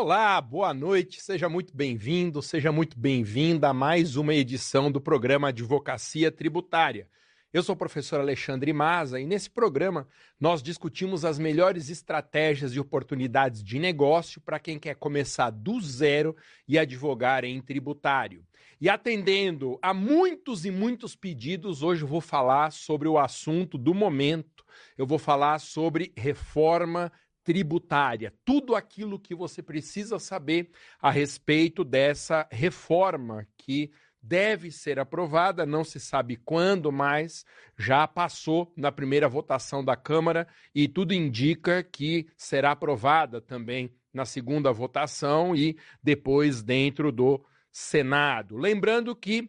[0.00, 5.48] Olá, boa noite, seja muito bem-vindo, seja muito bem-vinda a mais uma edição do programa
[5.48, 7.08] Advocacia Tributária.
[7.52, 10.06] Eu sou o professor Alexandre Maza e nesse programa
[10.38, 16.36] nós discutimos as melhores estratégias e oportunidades de negócio para quem quer começar do zero
[16.68, 18.46] e advogar em tributário.
[18.80, 23.92] E atendendo a muitos e muitos pedidos, hoje eu vou falar sobre o assunto do
[23.92, 24.64] momento.
[24.96, 27.10] Eu vou falar sobre reforma
[27.48, 30.68] tributária, tudo aquilo que você precisa saber
[31.00, 33.90] a respeito dessa reforma que
[34.20, 40.46] deve ser aprovada, não se sabe quando, mas já passou na primeira votação da Câmara
[40.74, 48.58] e tudo indica que será aprovada também na segunda votação e depois dentro do Senado.
[48.58, 49.48] Lembrando que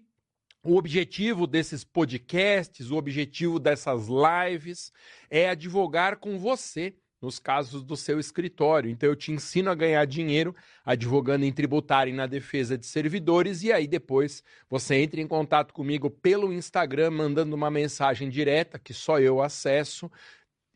[0.63, 4.93] o objetivo desses podcasts, o objetivo dessas lives
[5.29, 8.89] é advogar com você nos casos do seu escritório.
[8.89, 10.55] Então eu te ensino a ganhar dinheiro
[10.85, 15.73] advogando em tributário e na defesa de servidores e aí depois você entra em contato
[15.73, 20.09] comigo pelo Instagram mandando uma mensagem direta que só eu acesso.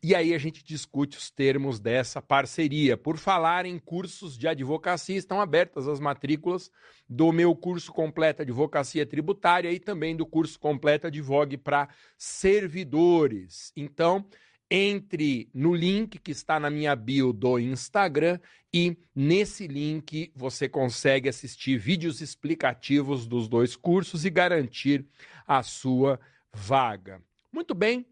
[0.06, 2.94] E aí a gente discute os termos dessa parceria.
[2.94, 6.70] Por falar em cursos de advocacia, estão abertas as matrículas
[7.08, 13.72] do meu curso completo Advocacia Tributária e também do curso completo Advogue para servidores.
[13.74, 14.26] Então,
[14.70, 18.38] entre no link que está na minha bio do Instagram
[18.72, 25.06] e nesse link você consegue assistir vídeos explicativos dos dois cursos e garantir
[25.46, 26.18] a sua
[26.52, 27.22] vaga.
[27.52, 28.04] Muito bem,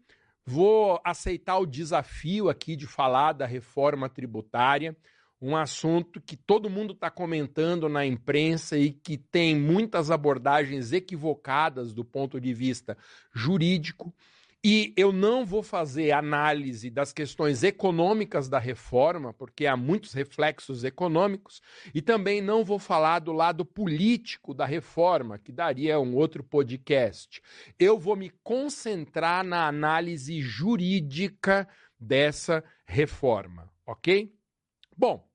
[0.45, 4.95] vou aceitar o desafio aqui de falar da reforma tributária,
[5.41, 11.93] um assunto que todo mundo está comentando na imprensa e que tem muitas abordagens equivocadas
[11.93, 12.97] do ponto de vista
[13.33, 14.13] jurídico.
[14.65, 20.85] E eu não vou fazer análise das questões econômicas da reforma, porque há muitos reflexos
[20.85, 21.61] econômicos,
[21.93, 27.41] e também não vou falar do lado político da reforma, que daria um outro podcast.
[27.77, 31.67] Eu vou me concentrar na análise jurídica
[31.99, 34.33] dessa reforma, ok?
[34.95, 35.27] Bom,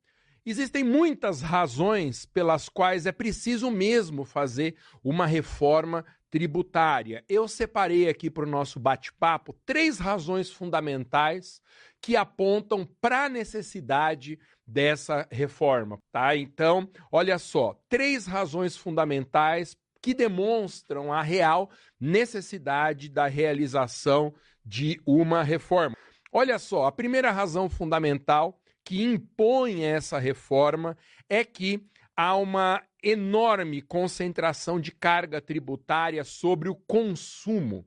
[0.47, 7.25] Existem muitas razões pelas quais é preciso mesmo fazer uma reforma tributária.
[7.29, 11.61] Eu separei aqui para o nosso bate-papo três razões fundamentais
[12.01, 16.37] que apontam para a necessidade dessa reforma, tá?
[16.37, 24.33] Então, olha só, três razões fundamentais que demonstram a real necessidade da realização
[24.65, 25.97] de uma reforma.
[26.31, 30.97] Olha só, a primeira razão fundamental que impõe essa reforma
[31.29, 31.83] é que
[32.17, 37.87] há uma enorme concentração de carga tributária sobre o consumo.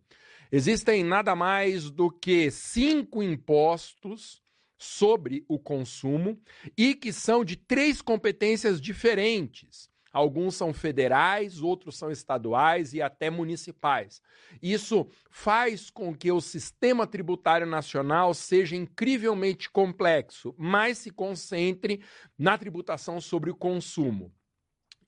[0.51, 4.41] Existem nada mais do que cinco impostos
[4.77, 6.41] sobre o consumo
[6.77, 9.89] e que são de três competências diferentes.
[10.11, 14.21] Alguns são federais, outros são estaduais e até municipais.
[14.61, 22.03] Isso faz com que o sistema tributário nacional seja incrivelmente complexo, mas se concentre
[22.37, 24.33] na tributação sobre o consumo.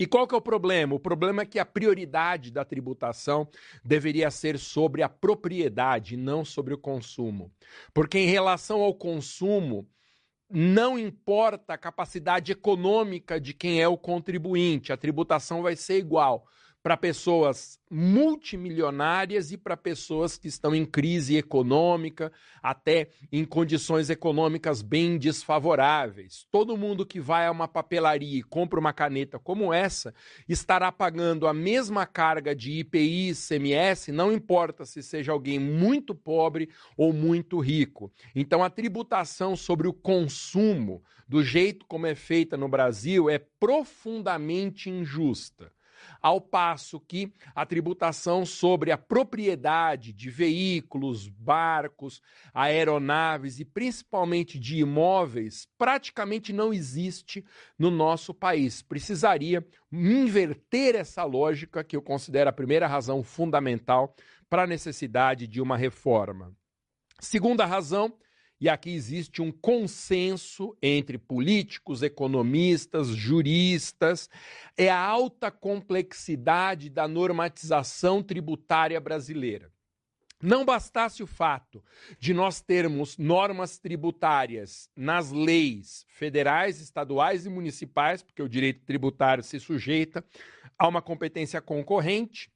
[0.04, 0.96] E qual que é o problema?
[0.96, 3.48] O problema é que a prioridade da tributação
[3.86, 7.50] deveria ser sobre a propriedade, não sobre o consumo.
[7.94, 9.88] Porque em relação ao consumo,
[10.50, 16.46] não importa a capacidade econômica de quem é o contribuinte, a tributação vai ser igual
[16.84, 22.30] para pessoas multimilionárias e para pessoas que estão em crise econômica,
[22.62, 26.46] até em condições econômicas bem desfavoráveis.
[26.52, 30.14] Todo mundo que vai a uma papelaria e compra uma caneta como essa
[30.48, 36.70] estará pagando a mesma carga de IPI, ICMS, não importa se seja alguém muito pobre
[36.98, 38.12] ou muito rico.
[38.36, 44.90] Então a tributação sobre o consumo, do jeito como é feita no Brasil, é profundamente
[44.90, 45.72] injusta
[46.24, 52.22] ao passo que a tributação sobre a propriedade de veículos, barcos,
[52.54, 57.46] aeronaves e principalmente de imóveis praticamente não existe
[57.78, 58.82] no nosso país.
[58.82, 64.16] Precisaria inverter essa lógica, que eu considero a primeira razão fundamental
[64.50, 66.56] para a necessidade de uma reforma.
[67.20, 68.14] Segunda razão
[68.64, 74.30] e aqui existe um consenso entre políticos, economistas, juristas,
[74.78, 79.70] é a alta complexidade da normatização tributária brasileira.
[80.42, 81.84] Não bastasse o fato
[82.18, 89.44] de nós termos normas tributárias nas leis federais, estaduais e municipais, porque o direito tributário
[89.44, 90.24] se sujeita
[90.80, 92.50] a uma competência concorrente,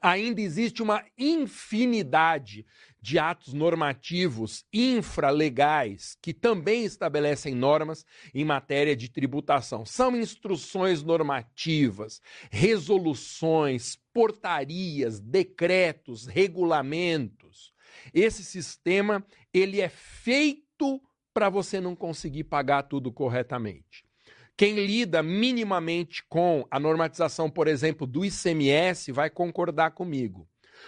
[0.00, 2.64] ainda existe uma infinidade
[3.00, 8.04] de atos normativos infralegais que também estabelecem normas
[8.34, 9.86] em matéria de tributação.
[9.86, 12.20] São instruções normativas,
[12.50, 17.72] resoluções, portarias, decretos, regulamentos.
[18.12, 21.00] Esse sistema, ele é feito
[21.32, 24.09] para você não conseguir pagar tudo corretamente.
[24.56, 30.46] Quem lida minimamente com a normatização, por exemplo, do ICMS, vai concordar comigo.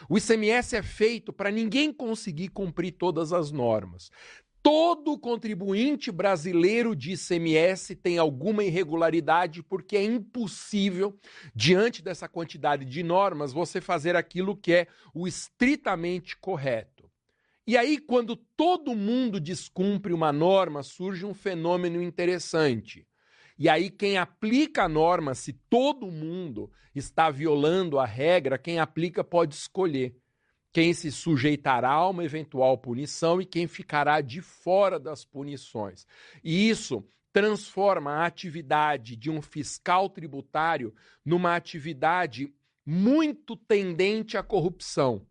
[0.08, 4.10] O ICMS é feito para ninguém conseguir cumprir todas as normas.
[4.62, 11.18] Todo contribuinte brasileiro de ICMS tem alguma irregularidade, porque é impossível,
[11.52, 17.10] diante dessa quantidade de normas, você fazer aquilo que é o estritamente correto.
[17.66, 23.04] E aí, quando todo mundo descumpre uma norma, surge um fenômeno interessante.
[23.62, 29.22] E aí, quem aplica a norma, se todo mundo está violando a regra, quem aplica
[29.22, 30.16] pode escolher
[30.72, 36.08] quem se sujeitará a uma eventual punição e quem ficará de fora das punições.
[36.42, 40.92] E isso transforma a atividade de um fiscal tributário
[41.24, 42.52] numa atividade
[42.84, 45.24] muito tendente à corrupção.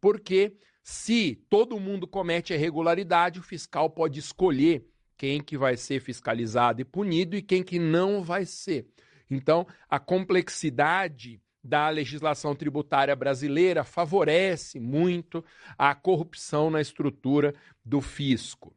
[0.00, 6.80] Porque se todo mundo comete irregularidade, o fiscal pode escolher quem que vai ser fiscalizado
[6.80, 8.86] e punido e quem que não vai ser.
[9.30, 15.44] Então, a complexidade da legislação tributária brasileira favorece muito
[15.76, 17.54] a corrupção na estrutura
[17.84, 18.74] do fisco.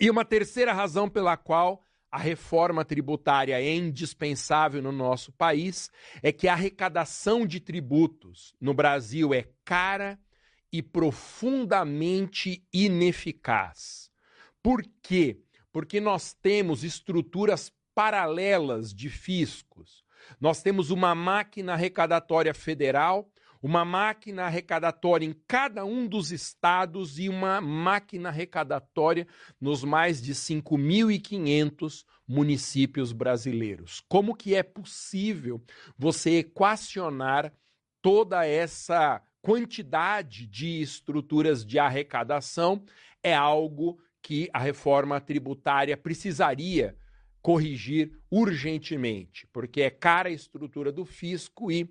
[0.00, 5.90] E uma terceira razão pela qual a reforma tributária é indispensável no nosso país
[6.22, 10.18] é que a arrecadação de tributos no Brasil é cara
[10.72, 14.10] e profundamente ineficaz.
[14.62, 15.40] Por quê?
[15.76, 20.06] Porque nós temos estruturas paralelas de fiscos.
[20.40, 23.30] Nós temos uma máquina arrecadatória federal,
[23.60, 29.28] uma máquina arrecadatória em cada um dos estados e uma máquina arrecadatória
[29.60, 34.02] nos mais de 5.500 municípios brasileiros.
[34.08, 35.62] Como que é possível
[35.98, 37.52] você equacionar
[38.00, 42.82] toda essa quantidade de estruturas de arrecadação?
[43.22, 46.96] É algo que a reforma tributária precisaria
[47.40, 51.88] corrigir urgentemente, porque é cara a estrutura do fisco e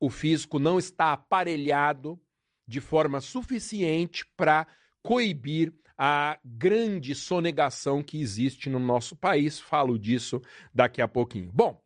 [0.00, 2.20] o fisco não está aparelhado
[2.66, 4.66] de forma suficiente para
[5.00, 9.60] coibir a grande sonegação que existe no nosso país.
[9.60, 10.42] Falo disso
[10.74, 11.52] daqui a pouquinho.
[11.52, 11.80] Bom,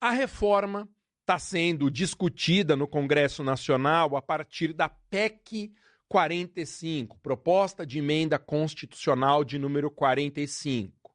[0.00, 0.88] a reforma
[1.20, 5.72] está sendo discutida no Congresso Nacional a partir da PEC
[6.12, 11.10] 45, proposta de emenda constitucional de número 45.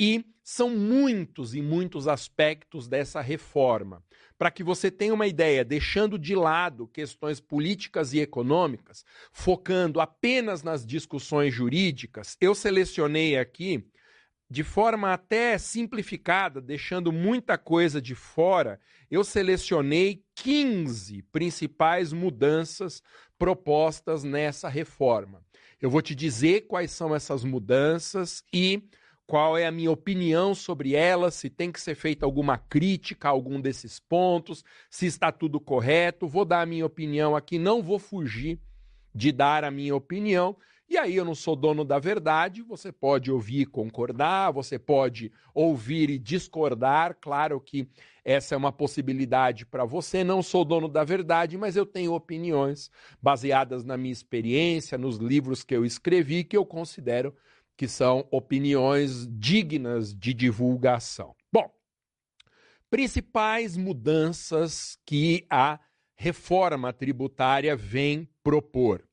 [0.00, 4.02] E são muitos e muitos aspectos dessa reforma.
[4.38, 10.62] Para que você tenha uma ideia, deixando de lado questões políticas e econômicas, focando apenas
[10.62, 13.86] nas discussões jurídicas, eu selecionei aqui
[14.50, 18.80] de forma até simplificada, deixando muita coisa de fora,
[19.10, 23.02] eu selecionei 15 principais mudanças
[23.38, 25.40] propostas nessa reforma.
[25.80, 28.82] Eu vou te dizer quais são essas mudanças e
[29.26, 33.30] qual é a minha opinião sobre elas, se tem que ser feita alguma crítica a
[33.30, 36.26] algum desses pontos, se está tudo correto.
[36.26, 38.58] Vou dar a minha opinião aqui, não vou fugir
[39.14, 40.56] de dar a minha opinião
[40.90, 45.30] e aí eu não sou dono da verdade, você pode ouvir e concordar, você pode
[45.52, 47.86] ouvir e discordar, claro que
[48.28, 50.22] essa é uma possibilidade para você.
[50.22, 52.90] Não sou dono da verdade, mas eu tenho opiniões
[53.22, 57.34] baseadas na minha experiência, nos livros que eu escrevi, que eu considero
[57.74, 61.34] que são opiniões dignas de divulgação.
[61.50, 61.72] Bom,
[62.90, 65.80] principais mudanças que a
[66.14, 69.08] reforma tributária vem propor.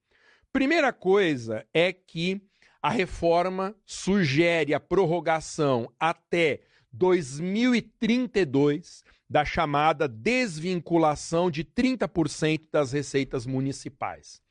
[0.52, 2.42] Primeira coisa é que
[2.82, 6.65] a reforma sugere a prorrogação até
[6.98, 14.42] 2032 da chamada desvinculação de 30% das receitas municipais.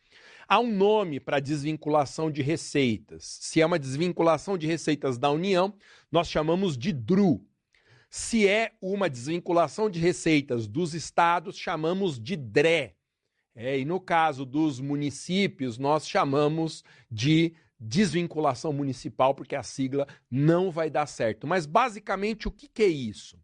[0.46, 3.38] Há um nome para desvinculação de receitas.
[3.40, 5.72] Se é uma desvinculação de receitas da União,
[6.12, 7.42] nós chamamos de DRU.
[8.10, 12.94] Se é uma desvinculação de receitas dos estados, chamamos de DRE.
[13.56, 20.70] É, e no caso dos municípios, nós chamamos de desvinculação municipal, porque a sigla não
[20.70, 21.46] vai dar certo.
[21.46, 23.38] Mas, basicamente, o que, que é isso?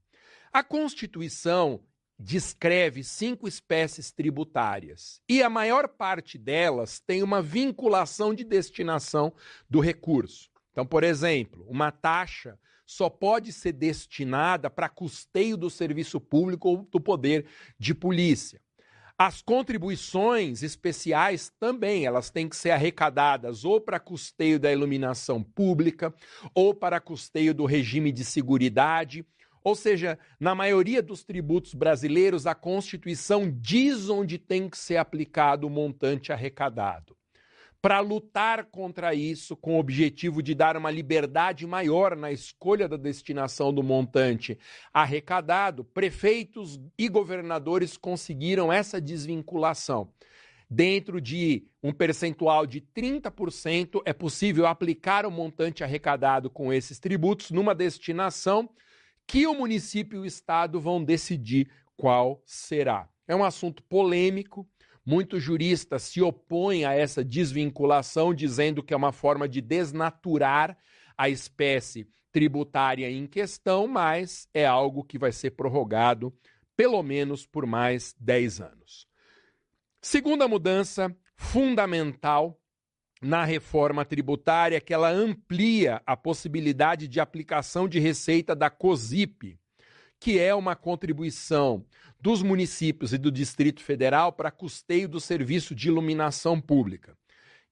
[0.53, 1.81] A Constituição
[2.19, 9.33] descreve cinco espécies tributárias e a maior parte delas tem uma vinculação de destinação
[9.69, 10.51] do recurso.
[10.71, 16.83] Então, por exemplo, uma taxa só pode ser destinada para custeio do serviço público ou
[16.91, 17.47] do poder
[17.79, 18.61] de polícia.
[19.23, 26.15] As contribuições especiais também, elas têm que ser arrecadadas ou para custeio da iluminação pública,
[26.55, 29.23] ou para custeio do regime de seguridade,
[29.63, 35.67] ou seja, na maioria dos tributos brasileiros, a Constituição diz onde tem que ser aplicado
[35.67, 37.15] o montante arrecadado
[37.83, 42.97] para lutar contra isso, com o objetivo de dar uma liberdade maior na escolha da
[42.97, 44.59] destinação do montante
[44.93, 50.13] arrecadado, prefeitos e governadores conseguiram essa desvinculação.
[50.69, 57.51] Dentro de um percentual de 30%, é possível aplicar o montante arrecadado com esses tributos
[57.51, 58.71] numa destinação
[59.27, 63.09] que o município e o estado vão decidir qual será.
[63.27, 64.69] É um assunto polêmico,
[65.05, 70.77] Muitos juristas se opõem a essa desvinculação, dizendo que é uma forma de desnaturar
[71.17, 76.33] a espécie tributária em questão, mas é algo que vai ser prorrogado
[76.77, 79.07] pelo menos por mais 10 anos.
[80.01, 82.59] Segunda mudança fundamental
[83.21, 89.60] na reforma tributária que ela amplia a possibilidade de aplicação de receita da COSIP,
[90.21, 91.85] que é uma contribuição
[92.21, 97.17] dos municípios e do Distrito Federal para custeio do serviço de iluminação pública.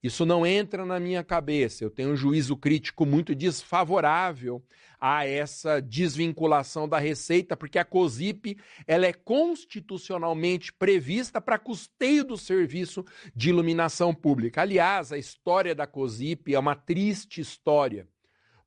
[0.01, 1.83] Isso não entra na minha cabeça.
[1.83, 4.63] Eu tenho um juízo crítico muito desfavorável
[4.99, 12.37] a essa desvinculação da receita, porque a COSIP ela é constitucionalmente prevista para custeio do
[12.37, 14.61] serviço de iluminação pública.
[14.61, 18.07] Aliás, a história da COSIP é uma triste história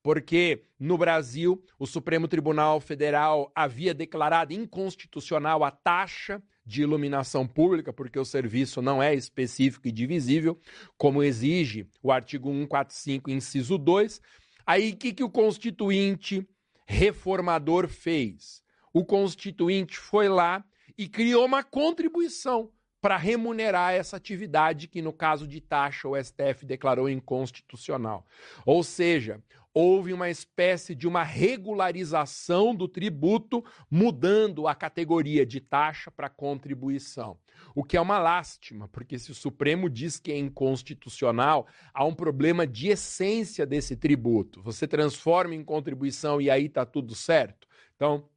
[0.02, 7.92] porque no Brasil o Supremo Tribunal Federal havia declarado inconstitucional a taxa de iluminação pública,
[7.92, 10.58] porque o serviço não é específico e divisível,
[10.96, 14.20] como exige o artigo 145, inciso 2.
[14.66, 16.46] Aí o que, que o constituinte
[16.86, 18.62] reformador fez?
[18.92, 20.64] O constituinte foi lá
[20.96, 26.64] e criou uma contribuição para remunerar essa atividade que, no caso de taxa, o STF
[26.64, 28.24] declarou inconstitucional.
[28.64, 29.42] Ou seja,
[29.74, 37.38] houve uma espécie de uma regularização do tributo, mudando a categoria de taxa para contribuição.
[37.74, 42.14] O que é uma lástima, porque se o Supremo diz que é inconstitucional, há um
[42.14, 44.60] problema de essência desse tributo.
[44.62, 47.66] Você transforma em contribuição e aí está tudo certo.
[47.96, 48.28] Então,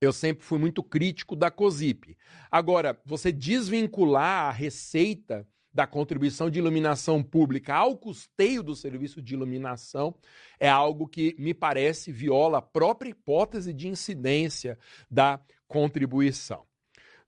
[0.00, 2.16] eu sempre fui muito crítico da COSIP.
[2.50, 9.34] Agora, você desvincular a receita da contribuição de iluminação pública ao custeio do serviço de
[9.34, 10.14] iluminação
[10.58, 14.78] é algo que me parece viola a própria hipótese de incidência
[15.10, 16.64] da contribuição.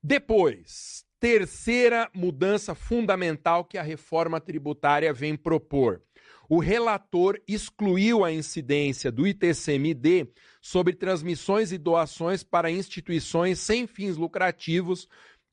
[0.02, 6.02] Depois, terceira mudança fundamental que a reforma tributária vem propor.
[6.48, 10.28] O relator excluiu a incidência do ITCMD
[10.60, 15.08] sobre transmissões e doações para instituições sem fins lucrativos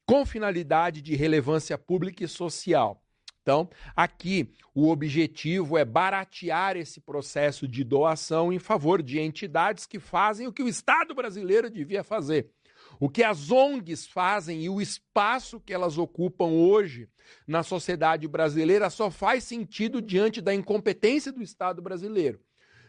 [0.09, 2.99] com finalidade de relevância pública e social.
[3.43, 9.99] Então, aqui o objetivo é baratear esse processo de doação em favor de entidades que
[9.99, 12.49] fazem o que o Estado brasileiro devia fazer.
[12.99, 17.07] O que as ONGs fazem e o espaço que elas ocupam hoje
[17.45, 22.39] na sociedade brasileira só faz sentido diante da incompetência do Estado brasileiro.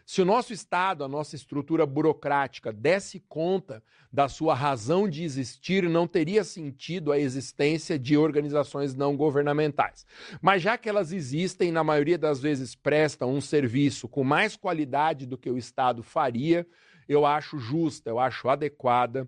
[0.05, 5.87] Se o nosso Estado, a nossa estrutura burocrática, desse conta da sua razão de existir,
[5.89, 10.05] não teria sentido a existência de organizações não governamentais.
[10.41, 15.25] Mas já que elas existem, na maioria das vezes prestam um serviço com mais qualidade
[15.25, 16.67] do que o Estado faria,
[17.07, 19.27] eu acho justa, eu acho adequada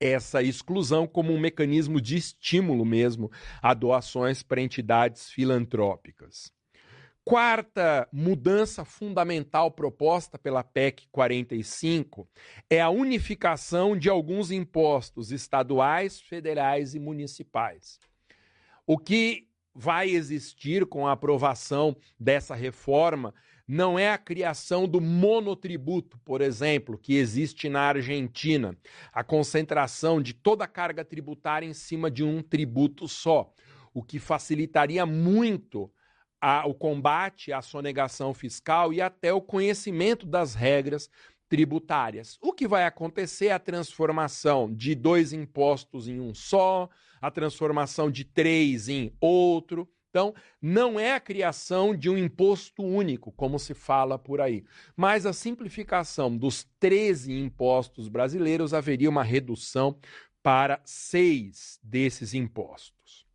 [0.00, 3.30] essa exclusão como um mecanismo de estímulo mesmo
[3.60, 6.50] a doações para entidades filantrópicas.
[7.24, 12.26] Quarta mudança fundamental proposta pela PEC 45
[12.68, 17.98] é a unificação de alguns impostos estaduais, federais e municipais.
[18.86, 23.34] O que vai existir com a aprovação dessa reforma
[23.68, 28.76] não é a criação do monotributo, por exemplo, que existe na Argentina,
[29.12, 33.54] a concentração de toda a carga tributária em cima de um tributo só,
[33.94, 35.88] o que facilitaria muito
[36.40, 41.10] a, o combate à sonegação fiscal e até o conhecimento das regras
[41.48, 42.38] tributárias.
[42.40, 46.88] O que vai acontecer é a transformação de dois impostos em um só,
[47.20, 49.88] a transformação de três em outro.
[50.08, 54.64] Então, não é a criação de um imposto único, como se fala por aí,
[54.96, 59.96] mas a simplificação dos 13 impostos brasileiros haveria uma redução
[60.42, 63.26] para seis desses impostos.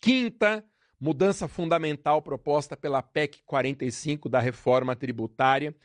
[0.00, 0.64] Quinta
[0.98, 5.76] Mudança fundamental proposta pela PEC 45 da reforma tributária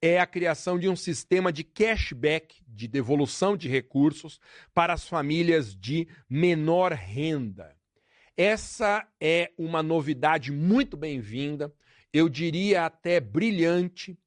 [0.00, 4.38] é a criação de um sistema de cashback, de devolução de recursos
[4.74, 7.74] para as famílias de menor renda.
[8.36, 11.72] Essa é uma novidade muito bem-vinda,
[12.12, 14.18] eu diria até brilhante,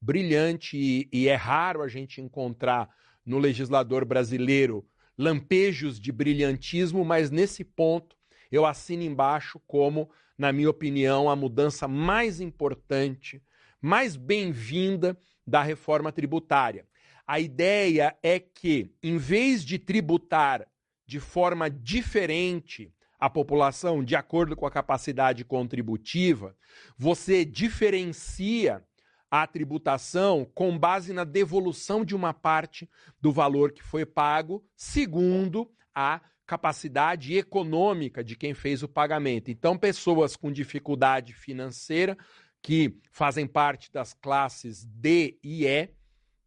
[0.00, 2.88] brilhante, e, e é raro a gente encontrar
[3.24, 8.17] no legislador brasileiro lampejos de brilhantismo, mas nesse ponto
[8.50, 13.42] eu assino embaixo como, na minha opinião, a mudança mais importante
[13.80, 16.86] mais bem-vinda da reforma tributária.
[17.26, 20.66] A ideia é que, em vez de tributar
[21.06, 26.56] de forma diferente a população de acordo com a capacidade contributiva,
[26.96, 28.82] você diferencia
[29.30, 32.88] a tributação com base na devolução de uma parte
[33.20, 39.50] do valor que foi pago, segundo a capacidade econômica de quem fez o pagamento.
[39.50, 42.16] Então, pessoas com dificuldade financeira
[42.62, 45.90] que fazem parte das classes D e E,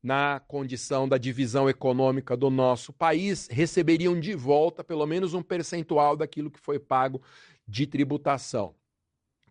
[0.02, 6.18] na condição da divisão econômica do nosso país, receberiam de volta pelo menos um percentual
[6.18, 7.22] daquilo que foi pago
[7.68, 8.74] de tributação.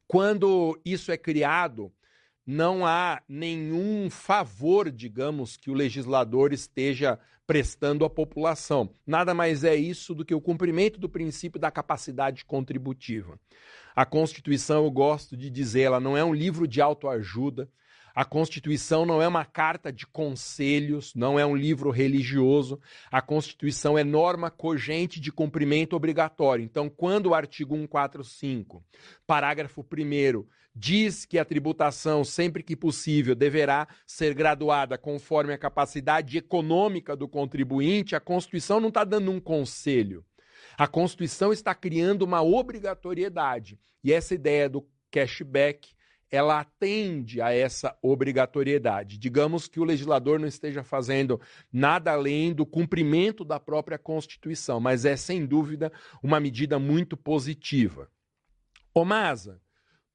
[0.08, 1.92] Quando isso é criado,
[2.50, 7.16] não há nenhum favor, digamos, que o legislador esteja
[7.46, 8.90] prestando à população.
[9.06, 13.38] Nada mais é isso do que o cumprimento do princípio da capacidade contributiva.
[13.94, 17.70] A Constituição, eu gosto de dizer, ela não é um livro de autoajuda.
[18.12, 22.80] A Constituição não é uma carta de conselhos, não é um livro religioso.
[23.12, 26.64] A Constituição é norma cogente de cumprimento obrigatório.
[26.64, 28.84] Então, quando o artigo 145,
[29.24, 36.38] parágrafo 1, diz que a tributação, sempre que possível, deverá ser graduada conforme a capacidade
[36.38, 40.24] econômica do contribuinte, a Constituição não está dando um conselho.
[40.78, 43.78] A Constituição está criando uma obrigatoriedade.
[44.02, 45.90] E essa ideia do cashback,
[46.30, 49.18] ela atende a essa obrigatoriedade.
[49.18, 51.40] Digamos que o legislador não esteja fazendo
[51.72, 58.08] nada além do cumprimento da própria Constituição, mas é sem dúvida uma medida muito positiva.
[58.94, 59.60] Ô Masa,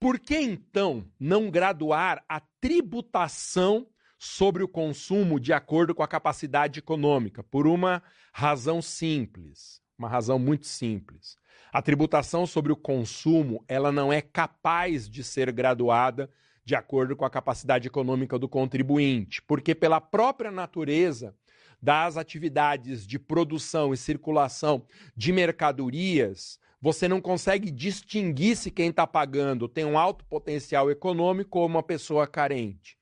[0.06, 3.88] por que então não graduar a tributação
[4.20, 7.42] sobre o consumo de acordo com a capacidade econômica?
[7.42, 9.82] Por uma razão simples.
[9.98, 11.36] Uma razão muito simples.
[11.74, 16.30] A tributação sobre o consumo, ela não é capaz de ser graduada
[16.64, 21.36] de acordo com a capacidade econômica do contribuinte, porque pela própria natureza
[21.82, 24.86] das atividades de produção e circulação
[25.18, 31.58] de mercadorias, você não consegue distinguir se quem está pagando tem um alto potencial econômico
[31.58, 32.96] ou uma pessoa carente.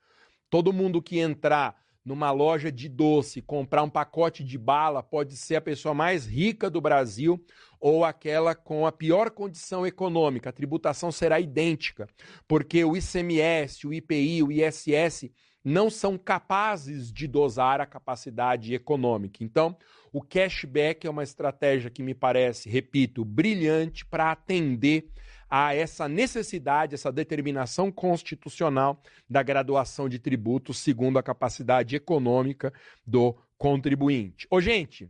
[0.50, 5.58] Todo mundo que entrar numa loja de doce, comprar um pacote de bala, pode ser
[5.58, 7.46] a pessoa mais rica do Brasil
[7.78, 10.50] ou aquela com a pior condição econômica.
[10.50, 12.08] A tributação será idêntica,
[12.48, 15.30] porque o ICMS, o IPI, o ISS
[15.62, 19.44] não são capazes de dosar a capacidade econômica.
[19.44, 19.76] Então,
[20.14, 25.10] o cashback é uma estratégia que me parece, repito, brilhante para atender
[25.50, 32.72] a essa necessidade, essa determinação constitucional da graduação de tributos segundo a capacidade econômica
[33.06, 34.48] do contribuinte.
[34.52, 35.10] Ô, gente,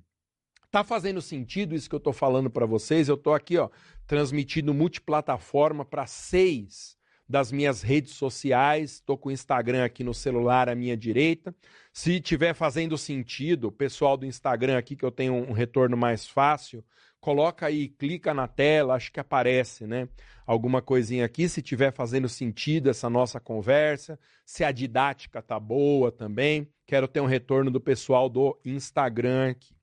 [0.72, 3.10] tá fazendo sentido isso que eu estou falando para vocês?
[3.10, 3.70] Eu estou aqui, ó,
[4.08, 8.94] transmitindo multiplataforma para seis das minhas redes sociais.
[8.94, 11.54] Estou com o Instagram aqui no celular à minha direita.
[11.94, 16.84] Se tiver fazendo sentido, pessoal do Instagram aqui que eu tenho um retorno mais fácil,
[17.22, 20.10] coloca aí, clica na tela, acho que aparece, né?
[20.44, 26.12] Alguma coisinha aqui, se tiver fazendo sentido essa nossa conversa, se a didática tá boa
[26.12, 26.68] também.
[26.88, 29.76] Quero ter um retorno do pessoal do Instagram aqui.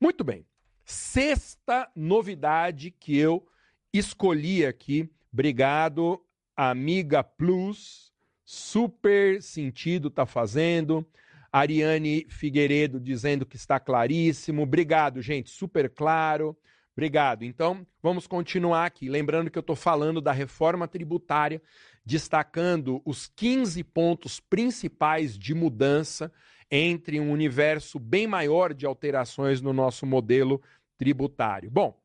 [0.00, 0.46] Muito bem.
[0.84, 3.44] Sexta novidade que eu
[3.92, 5.10] escolhi aqui.
[5.32, 6.24] Obrigado,
[6.56, 8.12] Amiga Plus.
[8.44, 11.04] Super sentido tá fazendo.
[11.52, 14.62] Ariane Figueiredo dizendo que está claríssimo.
[14.62, 16.56] Obrigado, gente, super claro.
[16.96, 17.44] Obrigado.
[17.44, 19.08] Então, vamos continuar aqui.
[19.08, 21.62] Lembrando que eu estou falando da reforma tributária,
[22.04, 26.32] destacando os 15 pontos principais de mudança
[26.70, 30.60] entre um universo bem maior de alterações no nosso modelo
[30.96, 31.70] tributário.
[31.70, 31.98] Bom,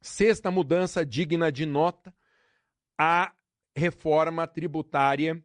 [0.00, 2.14] sexta mudança digna de nota,
[2.98, 3.32] a
[3.74, 5.42] reforma tributária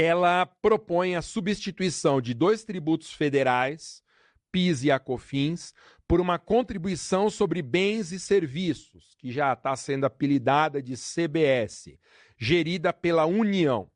[0.00, 4.02] ela propõe a substituição de dois tributos federais,
[4.50, 5.74] PIS e ACOFINS,
[6.08, 11.96] por uma contribuição sobre bens e serviços, que já está sendo apelidada de CBS,
[12.36, 13.88] gerida pela União.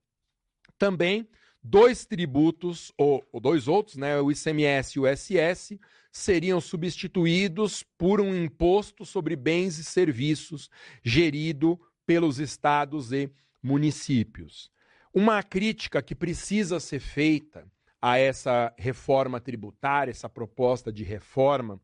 [0.78, 1.28] Também
[1.62, 5.80] dois tributos, ou, ou dois outros, né, o ICMS e o SS,
[6.12, 10.70] seriam substituídos por um imposto sobre bens e serviços
[11.02, 13.28] gerido pelos estados e
[13.62, 14.70] municípios.
[15.14, 17.70] Uma crítica que precisa ser feita
[18.02, 21.80] a essa reforma tributária, essa proposta de reforma,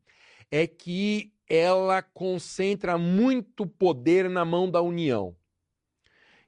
[0.51, 5.33] é que ela concentra muito poder na mão da União.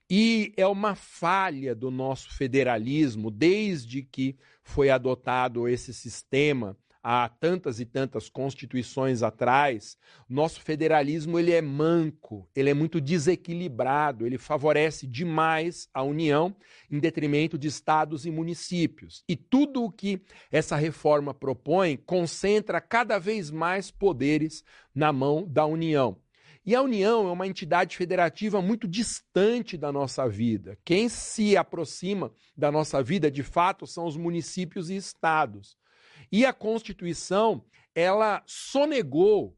[0.09, 7.81] E é uma falha do nosso federalismo, desde que foi adotado esse sistema há tantas
[7.81, 9.97] e tantas constituições atrás,
[10.29, 16.55] nosso federalismo ele é manco, ele é muito desequilibrado, ele favorece demais a União
[16.89, 19.21] em detrimento de estados e municípios.
[19.27, 24.63] E tudo o que essa reforma propõe concentra cada vez mais poderes
[24.95, 26.17] na mão da União.
[26.65, 30.77] E a União é uma entidade federativa muito distante da nossa vida.
[30.85, 35.75] Quem se aproxima da nossa vida, de fato, são os municípios e estados.
[36.31, 37.63] E a Constituição,
[37.95, 39.55] ela sonegou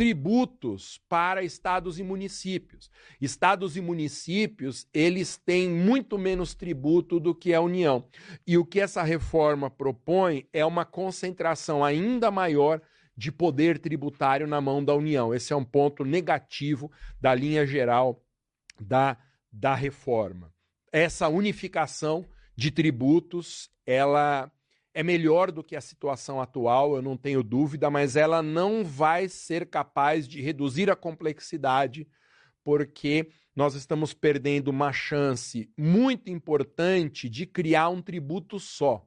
[0.00, 2.90] tributos para estados e municípios.
[3.20, 8.08] Estados e municípios, eles têm muito menos tributo do que a União.
[8.46, 12.80] E o que essa reforma propõe é uma concentração ainda maior
[13.14, 15.34] de poder tributário na mão da União.
[15.34, 18.24] Esse é um ponto negativo da linha geral
[18.80, 19.18] da,
[19.52, 20.50] da reforma.
[20.90, 22.24] Essa unificação
[22.56, 24.50] de tributos, ela
[24.92, 29.28] é melhor do que a situação atual, eu não tenho dúvida, mas ela não vai
[29.28, 32.08] ser capaz de reduzir a complexidade,
[32.64, 39.06] porque nós estamos perdendo uma chance muito importante de criar um tributo só.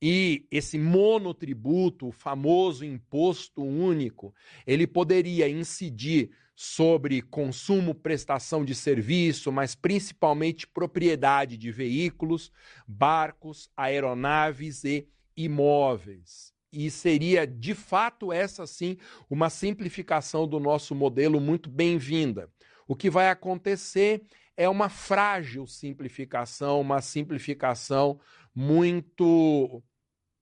[0.00, 4.34] E esse monotributo, o famoso imposto único,
[4.66, 12.52] ele poderia incidir sobre consumo, prestação de serviço, mas principalmente propriedade de veículos,
[12.86, 16.52] barcos, aeronaves e imóveis.
[16.72, 18.96] E seria, de fato, essa sim,
[19.28, 22.50] uma simplificação do nosso modelo muito bem-vinda.
[22.86, 24.22] O que vai acontecer
[24.56, 28.20] é uma frágil simplificação, uma simplificação
[28.54, 29.82] muito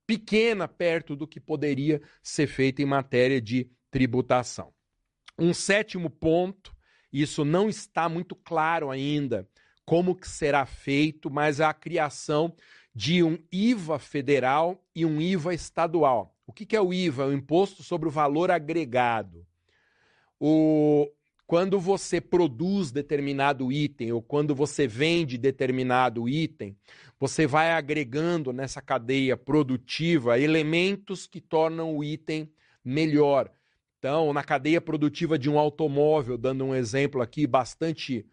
[0.07, 4.73] pequena perto do que poderia ser feito em matéria de tributação.
[5.39, 6.75] Um sétimo ponto,
[7.13, 9.49] isso não está muito claro ainda
[9.85, 12.55] como que será feito, mas é a criação
[12.95, 16.37] de um IVA federal e um IVA estadual.
[16.47, 17.27] O que, é o IVA?
[17.27, 19.47] O Imposto sobre o Valor Agregado.
[20.39, 21.11] O,
[21.47, 26.77] quando você produz determinado item ou quando você vende determinado item,
[27.19, 32.53] você vai agregando nessa cadeia produtiva elementos que tornam o item
[32.85, 33.51] melhor.
[34.03, 38.27] Então, na cadeia produtiva de um automóvel, dando um exemplo aqui bastante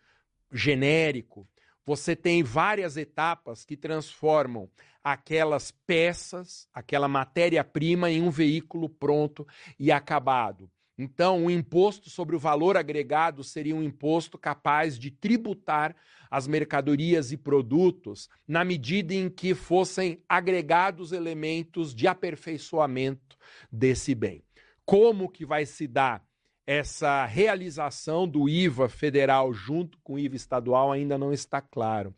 [0.52, 1.48] genérico,
[1.86, 4.68] você tem várias etapas que transformam
[5.04, 10.72] aquelas peças, aquela matéria-prima em um veículo pronto e acabado.
[10.98, 15.96] Então, o imposto sobre o valor agregado seria um imposto capaz de tributar
[16.32, 23.38] as mercadorias e produtos na medida em que fossem agregados elementos de aperfeiçoamento
[23.72, 24.44] desse bem.
[24.90, 26.26] Como que vai se dar
[26.66, 32.12] essa realização do IVA federal junto com o IVA estadual ainda não está claro.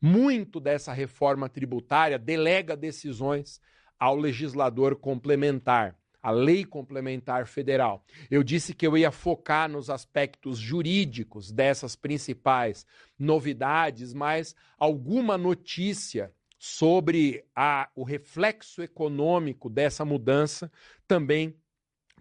[0.00, 3.60] Muito dessa reforma tributária delega decisões
[3.98, 8.04] ao legislador complementar, a lei complementar federal.
[8.30, 12.86] Eu disse que eu ia focar nos aspectos jurídicos dessas principais
[13.18, 20.70] novidades, mas alguma notícia sobre a, o reflexo econômico dessa mudança
[21.08, 21.56] também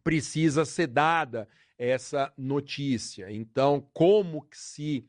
[0.03, 3.31] precisa ser dada essa notícia.
[3.31, 5.07] Então, como que se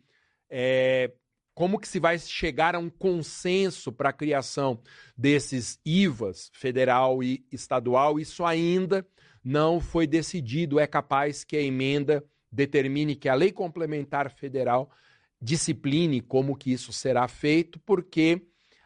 [0.50, 1.12] é,
[1.54, 4.80] como que se vai chegar a um consenso para a criação
[5.16, 8.18] desses IVAs federal e estadual?
[8.18, 9.06] Isso ainda
[9.42, 10.80] não foi decidido.
[10.80, 14.90] É capaz que a emenda determine que a lei complementar federal
[15.40, 18.42] discipline como que isso será feito, porque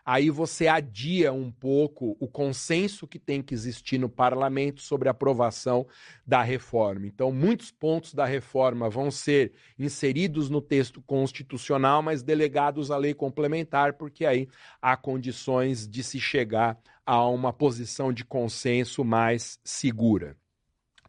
[0.08, 5.10] aí você adia um pouco o consenso que tem que existir no parlamento sobre a
[5.10, 5.86] aprovação
[6.26, 7.06] da reforma.
[7.06, 13.12] Então, muitos pontos da reforma vão ser inseridos no texto constitucional, mas delegados à lei
[13.12, 14.48] complementar, porque aí
[14.80, 20.38] há condições de se chegar a uma posição de consenso mais segura.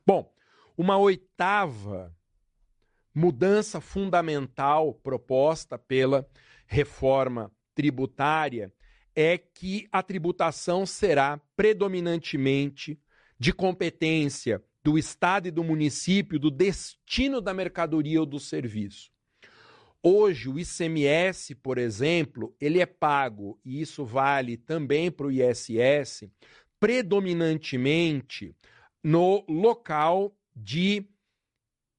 [0.05, 0.29] Bom,
[0.77, 2.13] uma oitava
[3.15, 6.27] mudança fundamental proposta pela
[6.67, 8.73] reforma tributária
[9.19, 12.97] é que a tributação será predominantemente
[13.37, 19.11] de competência do Estado e do município do destino da mercadoria ou do serviço.
[20.01, 26.23] Hoje, o ICMS, por exemplo, ele é pago, e isso vale também para o ISS,
[26.79, 28.55] predominantemente
[29.03, 31.05] no local de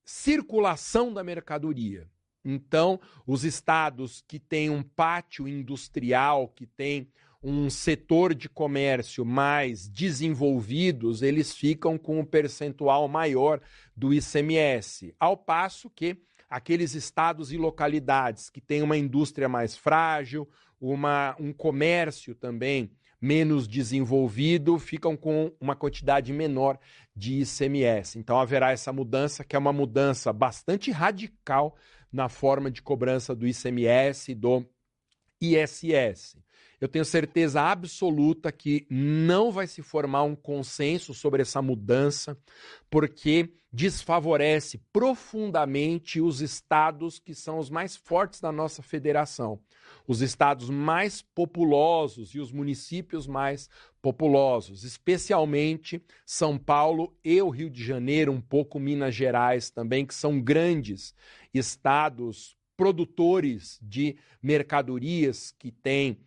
[0.06, 2.08] circulação da mercadoria.
[2.44, 7.08] Então, os estados que têm um pátio industrial, que têm
[7.42, 13.60] um setor de comércio mais desenvolvidos, eles ficam com um percentual maior
[13.96, 20.48] do ICMS, ao passo que aqueles estados e localidades que têm uma indústria mais frágil,
[20.80, 26.78] uma, um comércio também menos desenvolvido, ficam com uma quantidade menor
[27.14, 28.18] de ICMS.
[28.18, 31.76] Então haverá essa mudança, que é uma mudança bastante radical
[32.12, 34.66] na forma de cobrança do ICMS e do
[35.40, 36.36] ISS
[36.80, 42.38] eu tenho certeza absoluta que não vai se formar um consenso sobre essa mudança,
[42.88, 49.60] porque desfavorece profundamente os estados que são os mais fortes da nossa federação,
[50.08, 53.68] os estados mais populosos e os municípios mais
[54.02, 60.14] populosos, especialmente São Paulo e o Rio de Janeiro, um pouco Minas Gerais também, que
[60.14, 61.14] são grandes
[61.54, 66.18] estados produtores de mercadorias que têm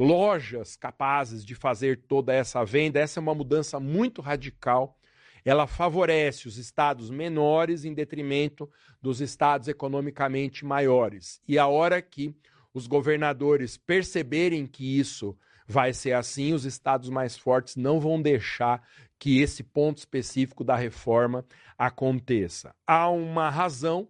[0.00, 2.98] lojas capazes de fazer toda essa venda.
[2.98, 4.98] Essa é uma mudança muito radical.
[5.44, 8.68] Ela favorece os estados menores em detrimento
[9.02, 11.42] dos estados economicamente maiores.
[11.46, 12.34] E a hora que
[12.72, 15.36] os governadores perceberem que isso
[15.66, 18.82] vai ser assim, os estados mais fortes não vão deixar
[19.18, 21.44] que esse ponto específico da reforma
[21.76, 22.74] aconteça.
[22.86, 24.08] Há uma razão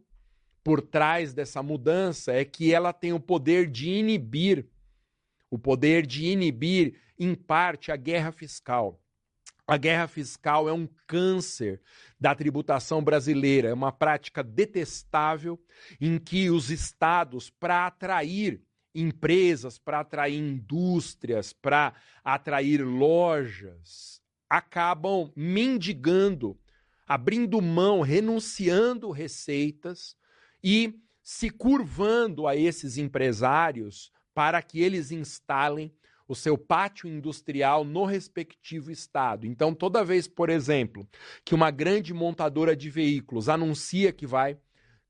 [0.63, 4.69] por trás dessa mudança, é que ela tem o poder de inibir
[5.51, 9.03] o poder de inibir, em parte, a guerra fiscal.
[9.67, 11.81] A guerra fiscal é um câncer
[12.19, 15.61] da tributação brasileira, é uma prática detestável
[16.01, 18.63] em que os estados, para atrair
[18.95, 26.59] empresas, para atrair indústrias, para atrair lojas, acabam mendigando,
[27.07, 30.17] abrindo mão, renunciando receitas
[30.63, 34.11] e se curvando a esses empresários
[34.41, 35.93] para que eles instalem
[36.27, 39.47] o seu pátio industrial no respectivo estado.
[39.47, 41.07] Então, toda vez, por exemplo,
[41.45, 44.57] que uma grande montadora de veículos anuncia que vai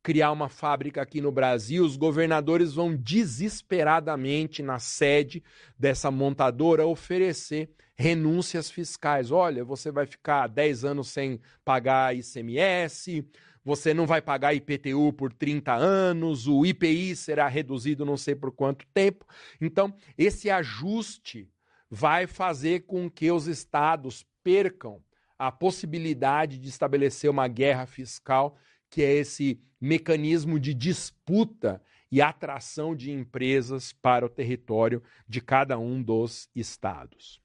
[0.02, 5.44] criar uma fábrica aqui no Brasil, os governadores vão desesperadamente na sede
[5.78, 9.30] dessa montadora oferecer renúncias fiscais.
[9.30, 13.24] Olha, você vai ficar 10 anos sem pagar ICMS,
[13.64, 18.52] você não vai pagar IPTU por 30 anos, o IPI será reduzido não sei por
[18.52, 19.26] quanto tempo.
[19.60, 21.50] Então, esse ajuste
[21.90, 25.02] vai fazer com que os estados percam
[25.38, 28.56] a possibilidade de estabelecer uma guerra fiscal,
[28.88, 35.78] que é esse mecanismo de disputa e atração de empresas para o território de cada
[35.78, 37.40] um dos estados.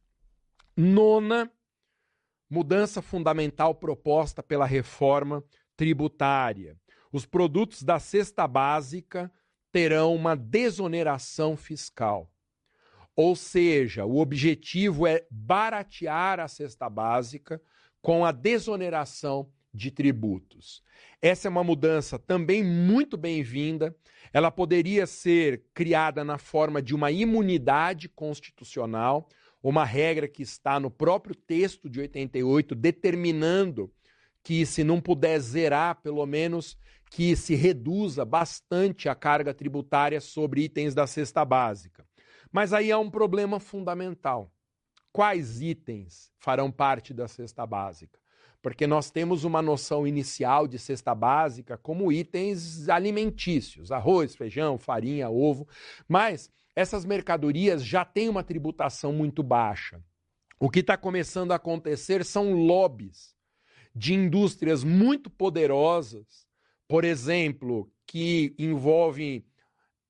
[0.75, 1.51] Nona
[2.49, 5.43] mudança fundamental proposta pela reforma
[5.75, 6.77] tributária.
[7.11, 9.31] Os produtos da cesta básica
[9.71, 12.31] terão uma desoneração fiscal.
[13.15, 17.61] Ou seja, o objetivo é baratear a cesta básica
[18.01, 20.83] com a desoneração de tributos.
[21.21, 23.95] Essa é uma mudança também muito bem-vinda.
[24.33, 29.27] Ela poderia ser criada na forma de uma imunidade constitucional,
[29.61, 33.91] uma regra que está no próprio texto de 88, determinando
[34.45, 36.77] que, se não puder zerar, pelo menos
[37.09, 42.05] que se reduza bastante a carga tributária sobre itens da cesta básica.
[42.51, 44.53] Mas aí há um problema fundamental.
[45.11, 48.19] Quais itens farão parte da cesta básica?
[48.61, 55.27] Porque nós temos uma noção inicial de cesta básica como itens alimentícios, arroz, feijão, farinha,
[55.27, 55.67] ovo,
[56.07, 59.99] mas essas mercadorias já têm uma tributação muito baixa.
[60.59, 63.34] O que está começando a acontecer são lobbies
[63.95, 66.45] de indústrias muito poderosas,
[66.87, 69.45] por exemplo, que envolvem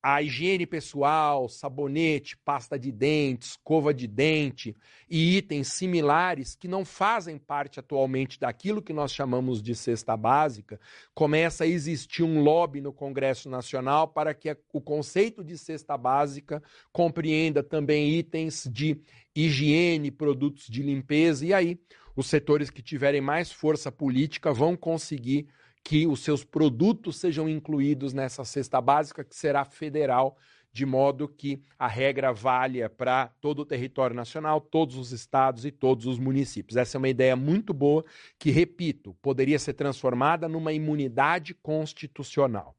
[0.08, 4.76] a higiene pessoal, sabonete, pasta de dentes, escova de dente
[5.10, 10.78] e itens similares que não fazem parte atualmente daquilo que nós chamamos de cesta básica,
[11.12, 16.62] começa a existir um lobby no Congresso Nacional para que o conceito de cesta básica
[16.92, 19.00] compreenda também itens de
[19.34, 21.80] higiene, produtos de limpeza e aí
[22.16, 25.46] os setores que tiverem mais força política vão conseguir
[25.84, 30.36] que os seus produtos sejam incluídos nessa cesta básica, que será federal,
[30.72, 35.70] de modo que a regra valha para todo o território nacional, todos os estados e
[35.70, 36.76] todos os municípios.
[36.76, 38.04] Essa é uma ideia muito boa
[38.38, 42.76] que, repito, poderia ser transformada numa imunidade constitucional.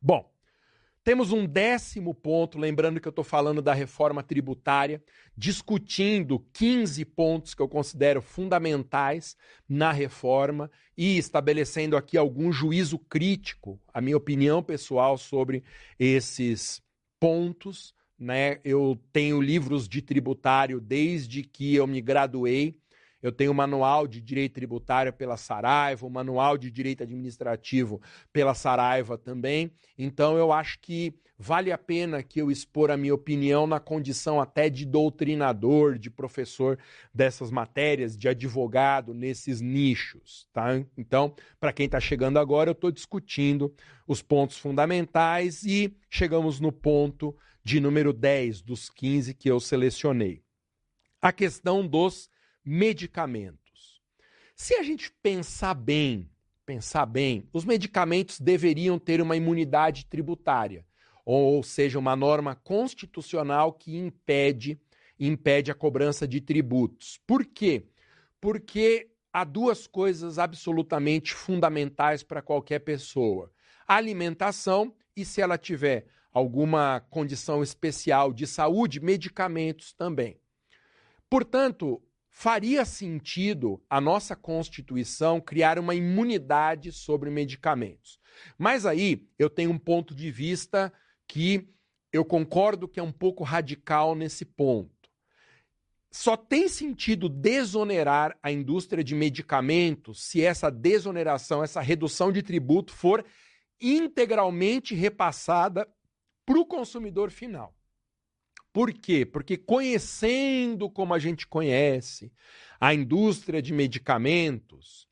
[0.00, 0.31] Bom,
[1.04, 5.02] Temos um décimo ponto, lembrando que eu estou falando da reforma tributária,
[5.36, 9.36] discutindo 15 pontos que eu considero fundamentais
[9.68, 15.64] na reforma e estabelecendo aqui algum juízo crítico, a minha opinião pessoal sobre
[15.98, 16.80] esses
[17.18, 17.92] pontos.
[18.16, 18.60] Né?
[18.62, 22.81] Eu tenho livros de tributário desde que eu me graduei
[23.22, 28.00] eu tenho manual de direito tributário pela Saraiva, o manual de direito administrativo
[28.32, 29.72] pela Saraiva também.
[29.96, 34.40] Então eu acho que vale a pena que eu expor a minha opinião na condição
[34.40, 36.78] até de doutrinador, de professor
[37.12, 40.80] dessas matérias, de advogado nesses nichos, tá?
[40.96, 43.74] Então, para quem está chegando agora, eu estou discutindo
[44.06, 50.42] os pontos fundamentais e chegamos no ponto de número 10 dos 15 que eu selecionei.
[51.20, 52.28] A questão dos
[52.64, 54.00] medicamentos.
[54.54, 56.28] Se a gente pensar bem,
[56.64, 60.86] pensar bem, os medicamentos deveriam ter uma imunidade tributária,
[61.24, 64.80] ou seja, uma norma constitucional que impede
[65.18, 67.20] impede a cobrança de tributos.
[67.26, 67.84] Por quê?
[68.40, 73.52] Porque há duas coisas absolutamente fundamentais para qualquer pessoa:
[73.86, 80.40] a alimentação e se ela tiver alguma condição especial de saúde, medicamentos também.
[81.28, 88.18] Portanto, faria sentido a nossa Constituição criar uma imunidade sobre medicamentos.
[88.58, 90.90] Mas aí eu tenho um ponto de vista
[91.28, 91.68] que
[92.10, 94.90] eu concordo que é um pouco radical nesse ponto.
[96.10, 102.92] Só tem sentido desonerar a indústria de medicamentos se essa desoneração, essa redução de tributo
[102.92, 103.24] for
[103.80, 105.86] integralmente repassada
[106.46, 107.74] para o consumidor final.
[108.72, 109.26] Por quê?
[109.26, 112.32] Porque conhecendo como a gente conhece
[112.80, 115.06] a indústria de medicamentos,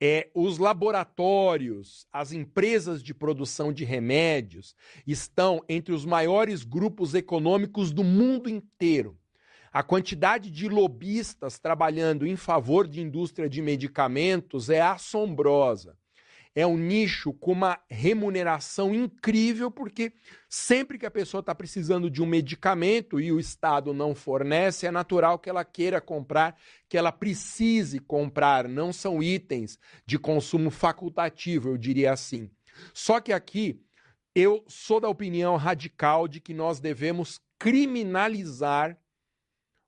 [0.00, 4.74] é, os laboratórios, as empresas de produção de remédios
[5.06, 9.18] estão entre os maiores grupos econômicos do mundo inteiro.
[9.72, 15.99] A quantidade de lobistas trabalhando em favor de indústria de medicamentos é assombrosa
[16.54, 20.12] é um nicho com uma remuneração incrível, porque
[20.48, 24.90] sempre que a pessoa está precisando de um medicamento e o Estado não fornece, é
[24.90, 26.56] natural que ela queira comprar,
[26.88, 28.68] que ela precise comprar.
[28.68, 32.50] Não são itens de consumo facultativo, eu diria assim.
[32.92, 33.80] Só que aqui
[34.34, 38.98] eu sou da opinião radical de que nós devemos criminalizar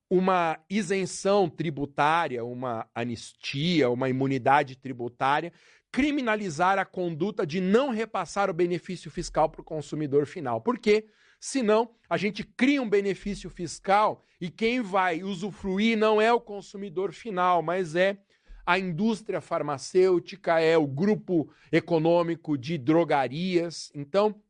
[0.09, 5.51] uma isenção tributária, uma anistia, uma imunidade tributária
[5.93, 10.61] criminalizar a conduta de não repassar o benefício fiscal para o consumidor final.
[10.61, 11.07] Por quê?
[11.39, 17.13] Senão, a gente cria um benefício fiscal e quem vai usufruir não é o consumidor
[17.13, 18.17] final, mas é
[18.65, 23.91] a indústria farmacêutica, é o grupo econômico de drogarias.
[23.95, 24.41] Então,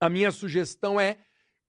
[0.00, 1.18] a minha sugestão é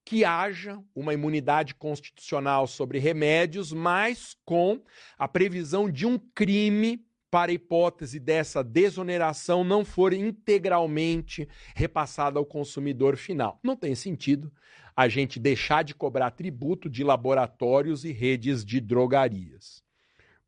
[0.04, 4.82] que haja uma imunidade constitucional sobre remédios, mas com
[5.16, 12.46] a previsão de um crime para a hipótese dessa desoneração não for integralmente repassada ao
[12.46, 13.58] consumidor final.
[13.60, 14.52] Não tem sentido
[14.94, 19.82] a gente deixar de cobrar tributo de laboratórios e redes de drogarias.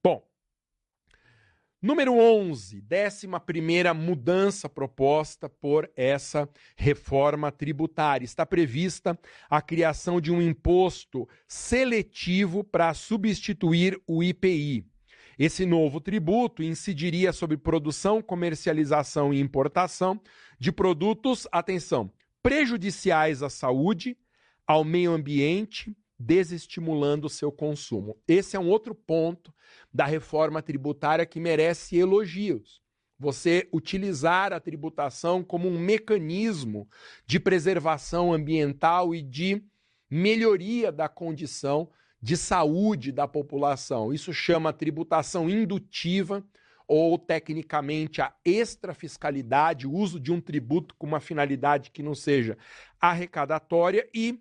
[0.01, 0.25] Bom,
[1.83, 8.25] número 11, décima primeira mudança proposta por essa reforma tributária.
[8.25, 9.19] Está prevista
[9.51, 14.87] a criação de um imposto seletivo para substituir o IPI.
[15.39, 20.19] Esse novo tributo incidiria sobre produção, comercialização e importação
[20.59, 22.11] de produtos, atenção,
[22.43, 24.17] prejudiciais à saúde,
[24.67, 28.17] ao meio ambiente, desestimulando o seu consumo.
[28.27, 29.53] Esse é um outro ponto
[29.93, 32.81] da reforma tributária que merece elogios.
[33.19, 36.89] Você utilizar a tributação como um mecanismo
[37.27, 39.63] de preservação ambiental e de
[40.11, 44.13] melhoria da condição de saúde da população.
[44.13, 46.45] Isso chama tributação indutiva
[46.89, 52.57] ou tecnicamente a extrafiscalidade, o uso de um tributo com uma finalidade que não seja
[53.01, 54.41] arrecadatória e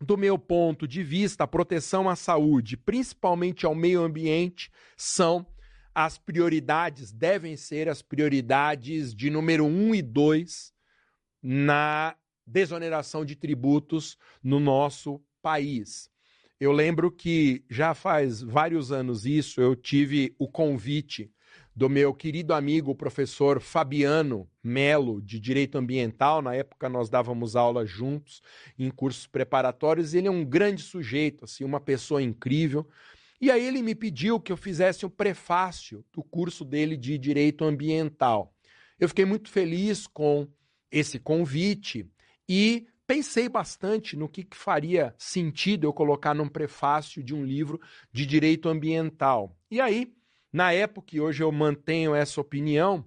[0.00, 5.46] do meu ponto de vista, a proteção à saúde, principalmente ao meio ambiente, são
[5.94, 10.72] as prioridades, devem ser as prioridades de número um e dois
[11.42, 16.10] na desoneração de tributos no nosso país.
[16.60, 21.32] Eu lembro que já faz vários anos isso, eu tive o convite
[21.74, 26.42] do meu querido amigo, o professor Fabiano Melo, de Direito Ambiental.
[26.42, 28.42] Na época nós dávamos aula juntos
[28.78, 30.12] em cursos preparatórios.
[30.12, 32.86] Ele é um grande sujeito, assim, uma pessoa incrível.
[33.40, 37.16] E aí ele me pediu que eu fizesse o um prefácio do curso dele de
[37.16, 38.54] Direito Ambiental.
[38.98, 40.46] Eu fiquei muito feliz com
[40.92, 42.06] esse convite
[42.46, 47.80] e pensei bastante no que, que faria sentido eu colocar num prefácio de um livro
[48.12, 49.58] de direito ambiental.
[49.68, 50.14] E aí,
[50.52, 53.04] na época, e hoje eu mantenho essa opinião,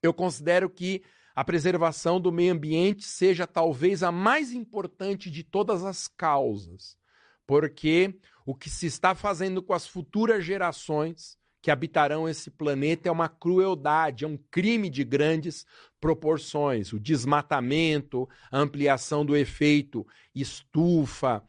[0.00, 1.02] eu considero que
[1.34, 6.96] a preservação do meio ambiente seja talvez a mais importante de todas as causas,
[7.44, 8.16] porque
[8.46, 13.26] o que se está fazendo com as futuras gerações que habitarão esse planeta é uma
[13.26, 15.64] crueldade, é um crime de grandes
[15.98, 16.92] proporções.
[16.92, 21.42] O desmatamento, a ampliação do efeito estufa,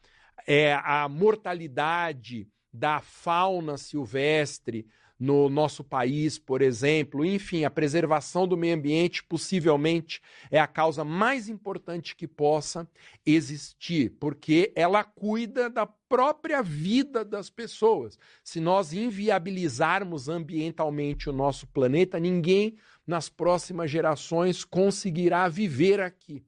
[0.47, 4.87] é a mortalidade da fauna silvestre,
[5.19, 7.25] no nosso país, por exemplo.
[7.25, 12.87] Enfim, a preservação do meio ambiente possivelmente é a causa mais importante que possa
[13.25, 18.19] existir, porque ela cuida da própria vida das pessoas.
[18.43, 22.75] Se nós inviabilizarmos ambientalmente o nosso planeta, ninguém
[23.07, 26.43] nas próximas gerações conseguirá viver aqui.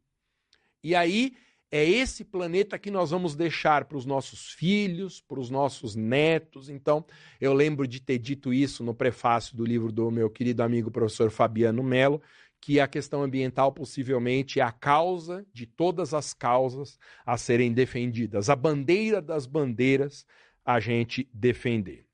[0.84, 1.36] E aí
[1.72, 6.70] é esse planeta que nós vamos deixar para os nossos filhos, para os nossos netos.
[6.70, 7.06] Então,
[7.42, 11.30] eu lembro de ter dito isso no prefácio do livro do meu querido amigo professor
[11.30, 12.22] Fabiano Melo,
[12.62, 18.50] que a questão ambiental possivelmente é a causa de todas as causas a serem defendidas.
[18.50, 20.26] A bandeira das bandeiras
[20.66, 22.06] a gente defender.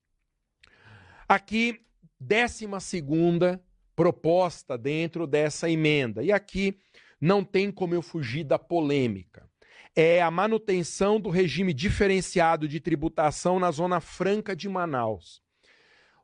[1.27, 1.79] Aqui,
[2.19, 3.63] décima segunda
[3.95, 6.23] proposta dentro dessa emenda.
[6.23, 6.77] E aqui
[7.23, 9.49] não tem como eu fugir da polêmica.
[9.95, 15.41] É a manutenção do regime diferenciado de tributação na Zona Franca de Manaus.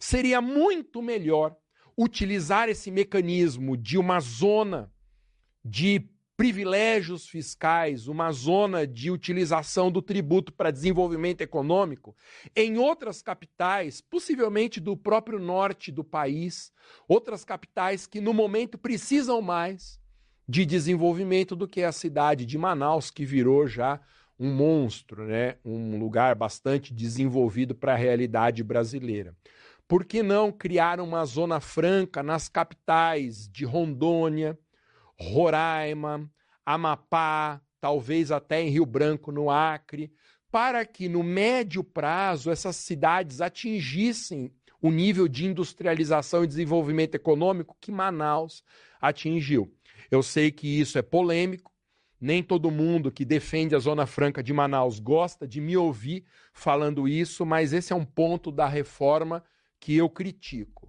[0.00, 1.56] Seria muito melhor
[1.96, 4.92] utilizar esse mecanismo de uma zona
[5.64, 6.10] de
[6.40, 12.16] privilégios fiscais, uma zona de utilização do tributo para desenvolvimento econômico,
[12.56, 16.72] em outras capitais, possivelmente do próprio norte do país,
[17.06, 20.00] outras capitais que no momento precisam mais
[20.48, 24.00] de desenvolvimento do que a cidade de Manaus, que virou já
[24.38, 25.56] um monstro, né?
[25.62, 29.36] um lugar bastante desenvolvido para a realidade brasileira.
[29.86, 34.58] Por que não criar uma zona franca nas capitais de Rondônia,
[35.20, 36.30] Roraima,
[36.64, 40.12] Amapá, talvez até em Rio Branco, no Acre,
[40.50, 47.76] para que no médio prazo essas cidades atingissem o nível de industrialização e desenvolvimento econômico
[47.80, 48.64] que Manaus
[49.00, 49.72] atingiu.
[50.10, 51.70] Eu sei que isso é polêmico,
[52.20, 57.06] nem todo mundo que defende a Zona Franca de Manaus gosta de me ouvir falando
[57.06, 59.44] isso, mas esse é um ponto da reforma
[59.78, 60.79] que eu critico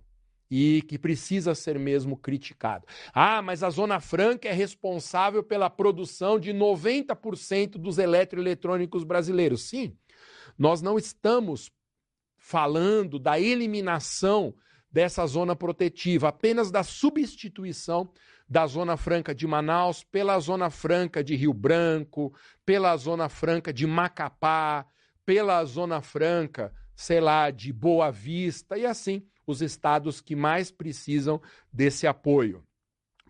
[0.51, 2.85] e que precisa ser mesmo criticado.
[3.13, 9.69] Ah, mas a Zona Franca é responsável pela produção de 90% dos eletroeletrônicos brasileiros.
[9.69, 9.95] Sim,
[10.59, 11.71] nós não estamos
[12.37, 14.53] falando da eliminação
[14.91, 18.11] dessa zona protetiva, apenas da substituição
[18.49, 22.33] da Zona Franca de Manaus pela Zona Franca de Rio Branco,
[22.65, 24.85] pela Zona Franca de Macapá,
[25.25, 31.39] pela Zona Franca, sei lá, de Boa Vista e assim os estados que mais precisam
[31.71, 32.63] desse apoio.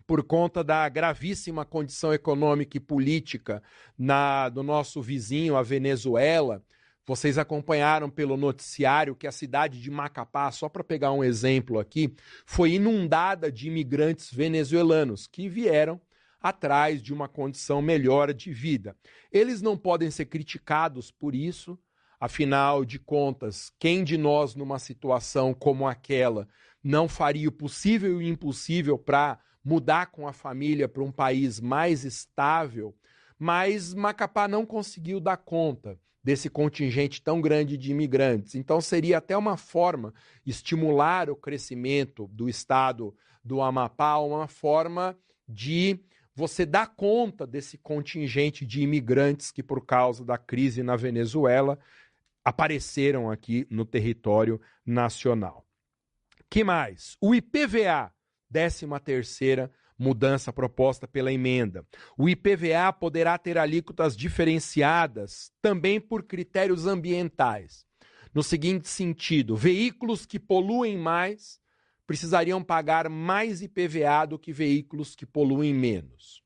[0.06, 3.62] Por conta da gravíssima condição econômica e política
[3.96, 6.62] na, do nosso vizinho, a Venezuela,
[7.04, 12.14] Vocês acompanharam pelo noticiário que a cidade de Macapá, só para pegar um exemplo aqui,
[12.46, 16.00] foi inundada de imigrantes venezuelanos que vieram
[16.40, 18.96] atrás de uma condição melhor de vida.
[19.32, 21.78] Eles não podem ser criticados por isso,
[22.22, 26.46] afinal de contas, quem de nós numa situação como aquela
[26.80, 31.58] não faria o possível e o impossível para mudar com a família para um país
[31.58, 32.94] mais estável?
[33.36, 38.54] Mas Macapá não conseguiu dar conta desse contingente tão grande de imigrantes.
[38.54, 40.14] Então, seria até uma forma
[40.46, 43.12] estimular o crescimento do estado
[43.42, 45.18] do Amapá, uma forma
[45.48, 45.98] de
[46.36, 51.80] você dar conta desse contingente de imigrantes que, por causa da crise na Venezuela,
[52.44, 55.66] apareceram aqui no território nacional.
[56.50, 57.16] Que mais?
[57.20, 58.12] O IPVA,
[58.52, 61.86] 13 terceira mudança proposta pela emenda.
[62.18, 67.86] O IPVA poderá ter alíquotas diferenciadas também por critérios ambientais.
[68.34, 71.60] No seguinte sentido, veículos que poluem mais
[72.06, 76.42] precisariam pagar mais IPVA do que veículos que poluem menos.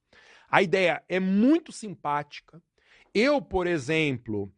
[0.49, 2.63] A ideia é muito simpática.
[3.13, 4.53] Eu, por exemplo,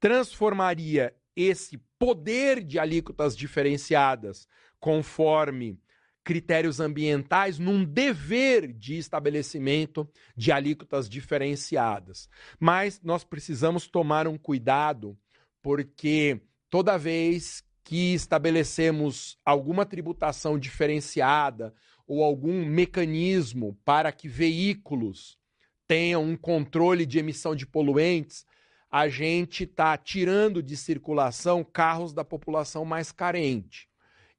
[0.00, 4.48] transformaria esse poder de alíquotas diferenciadas
[4.80, 5.78] conforme
[6.24, 12.28] critérios ambientais num dever de estabelecimento de alíquotas diferenciadas.
[12.58, 15.18] Mas nós precisamos tomar um cuidado,
[15.62, 21.74] porque toda vez que estabelecemos alguma tributação diferenciada
[22.06, 25.38] ou algum mecanismo para que veículos
[25.86, 28.46] tenham um controle de emissão de poluentes,
[28.90, 33.88] a gente está tirando de circulação carros da população mais carente.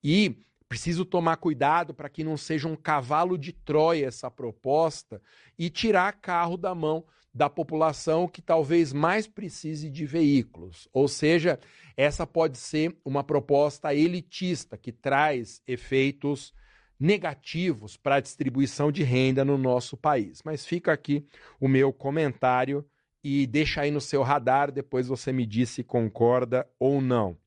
[0.03, 0.35] E
[0.67, 5.21] preciso tomar cuidado para que não seja um cavalo de Troia essa proposta
[5.57, 10.87] e tirar carro da mão da população que talvez mais precise de veículos.
[10.91, 11.59] Ou seja,
[11.95, 16.53] essa pode ser uma proposta elitista que traz efeitos
[16.99, 20.41] negativos para a distribuição de renda no nosso país.
[20.43, 21.25] Mas fica aqui
[21.59, 22.85] o meu comentário
[23.23, 27.37] e deixa aí no seu radar, depois você me diz se concorda ou não.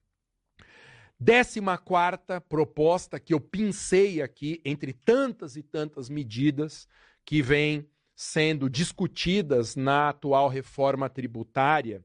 [1.19, 6.89] Décima quarta proposta que eu pincei aqui entre tantas e tantas medidas
[7.25, 12.05] que vêm sendo discutidas na atual reforma tributária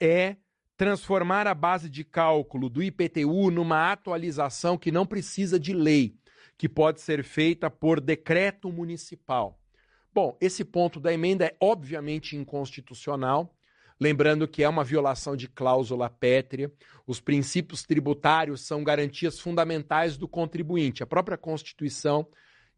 [0.00, 0.36] é
[0.76, 6.14] transformar a base de cálculo do IPTU numa atualização que não precisa de lei,
[6.58, 9.58] que pode ser feita por decreto municipal.
[10.16, 13.54] Bom, esse ponto da emenda é obviamente inconstitucional,
[14.00, 16.72] lembrando que é uma violação de cláusula pétrea.
[17.06, 21.02] Os princípios tributários são garantias fundamentais do contribuinte.
[21.02, 22.26] A própria Constituição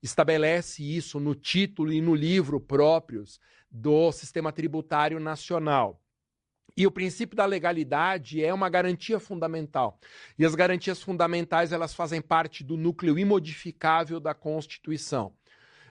[0.03, 3.39] estabelece isso no título e no livro próprios
[3.71, 6.03] do sistema tributário nacional.
[6.77, 10.01] E o princípio da legalidade é uma garantia fundamental.
[10.37, 15.33] E as garantias fundamentais, elas fazem parte do núcleo imodificável da Constituição.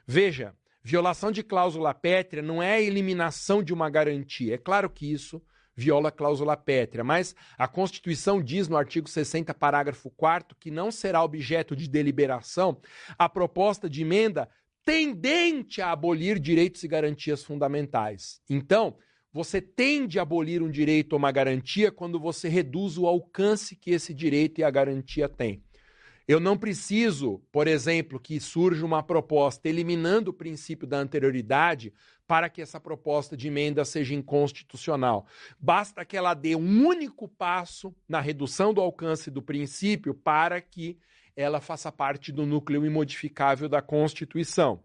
[0.05, 0.53] Veja,
[0.87, 4.55] violação de cláusula pétrea não é a eliminação de uma garantia.
[4.55, 5.41] É claro que isso
[5.75, 10.89] viola a cláusula pétrea, mas a Constituição diz no artigo 60, parágrafo 4 que não
[10.89, 12.79] será objeto de deliberação
[13.19, 14.47] a proposta de emenda
[14.85, 18.39] tendente a abolir direitos e garantias fundamentais.
[18.49, 18.95] Então,
[19.33, 23.91] você tende a abolir um direito ou uma garantia quando você reduz o alcance que
[23.91, 25.61] esse direito e a garantia têm.
[26.27, 31.93] Eu não preciso, por exemplo, que surja uma proposta eliminando o princípio da anterioridade
[32.27, 35.25] para que essa proposta de emenda seja inconstitucional.
[35.57, 40.99] Basta que ela dê um único passo na redução do alcance do princípio para que
[41.33, 44.83] ela faça parte do núcleo imodificável da Constituição.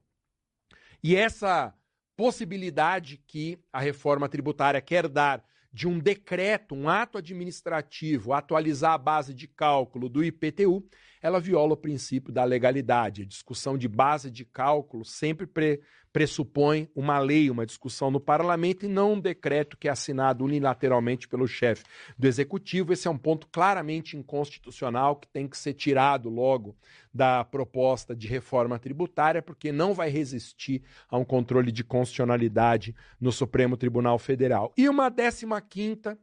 [1.03, 1.75] E essa
[2.15, 8.99] possibilidade que a reforma tributária quer dar de um decreto, um ato administrativo, atualizar a
[8.99, 10.87] base de cálculo do IPTU,
[11.23, 13.23] ela viola o princípio da legalidade.
[13.23, 15.81] A discussão de base de cálculo sempre pre
[16.13, 21.27] pressupõe uma lei, uma discussão no parlamento e não um decreto que é assinado unilateralmente
[21.27, 21.85] pelo chefe
[22.19, 22.93] do executivo.
[22.93, 26.77] Esse é um ponto claramente inconstitucional que tem que ser tirado logo
[27.13, 33.33] da proposta de reforma tributária, porque não vai resistir a um controle de constitucionalidade no
[33.33, 34.71] Supremo Tribunal Federal.
[34.77, 36.19] E uma décima quinta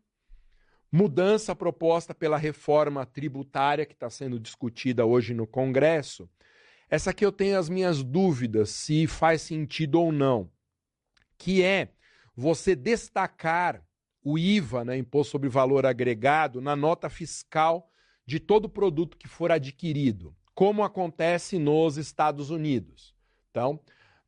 [0.92, 6.30] mudança proposta pela reforma tributária que está sendo discutida hoje no Congresso,
[6.90, 10.50] essa aqui eu tenho as minhas dúvidas se faz sentido ou não,
[11.38, 11.90] que é
[12.36, 13.84] você destacar
[14.24, 17.90] o IVA, né, Imposto sobre Valor Agregado, na nota fiscal
[18.26, 23.16] de todo produto que for adquirido, como acontece nos Estados Unidos.
[23.50, 23.80] Então,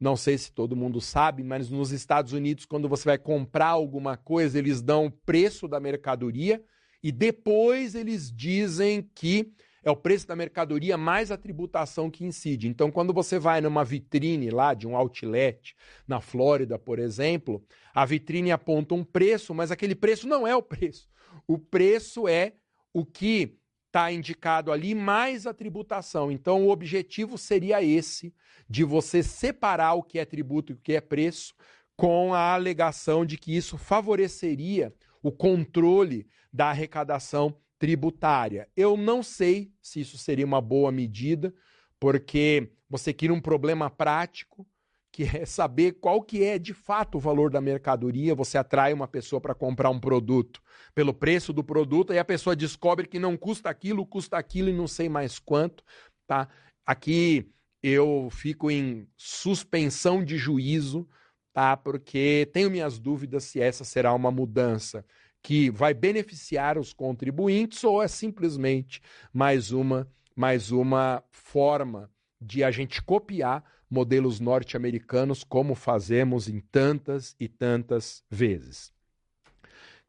[0.01, 4.17] não sei se todo mundo sabe, mas nos Estados Unidos, quando você vai comprar alguma
[4.17, 6.59] coisa, eles dão o preço da mercadoria
[7.03, 12.67] e depois eles dizem que é o preço da mercadoria mais a tributação que incide.
[12.67, 15.75] Então, quando você vai numa vitrine lá de um outlet
[16.07, 20.63] na Flórida, por exemplo, a vitrine aponta um preço, mas aquele preço não é o
[20.63, 21.07] preço.
[21.47, 22.53] O preço é
[22.91, 23.55] o que
[23.91, 26.31] está indicado ali mais a tributação.
[26.31, 28.33] Então, o objetivo seria esse,
[28.69, 31.53] de você separar o que é tributo e o que é preço,
[31.97, 38.69] com a alegação de que isso favoreceria o controle da arrecadação tributária.
[38.77, 41.53] Eu não sei se isso seria uma boa medida,
[41.99, 44.65] porque você cria um problema prático,
[45.11, 48.33] que é saber qual que é de fato o valor da mercadoria.
[48.33, 50.61] Você atrai uma pessoa para comprar um produto
[50.95, 54.73] pelo preço do produto e a pessoa descobre que não custa aquilo, custa aquilo e
[54.73, 55.83] não sei mais quanto,
[56.25, 56.47] tá?
[56.85, 57.51] Aqui
[57.83, 61.07] eu fico em suspensão de juízo,
[61.51, 61.75] tá?
[61.75, 65.05] Porque tenho minhas dúvidas se essa será uma mudança
[65.43, 69.01] que vai beneficiar os contribuintes ou é simplesmente
[69.33, 72.09] mais uma mais uma forma
[72.39, 78.93] de a gente copiar modelos norte-americanos como fazemos em tantas e tantas vezes.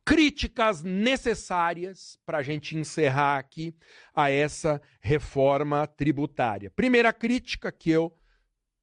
[0.04, 3.74] Críticas necessárias para a gente encerrar aqui
[4.14, 6.70] a essa reforma tributária.
[6.70, 8.16] Primeira crítica que eu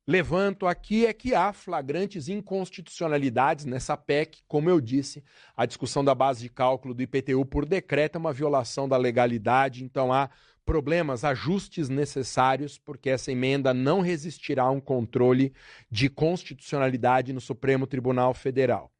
[0.07, 4.41] levanto aqui é que há flagrantes inconstitucionalidades nessa PEC.
[4.47, 5.23] Como eu disse,
[5.55, 9.83] a discussão da base de cálculo do IPTU por decreto é uma violação da legalidade,
[9.83, 10.29] então há
[10.69, 15.53] problemas, ajustes necessários, porque essa emenda não resistirá a um controle
[15.89, 18.91] de constitucionalidade no Supremo Tribunal Federal.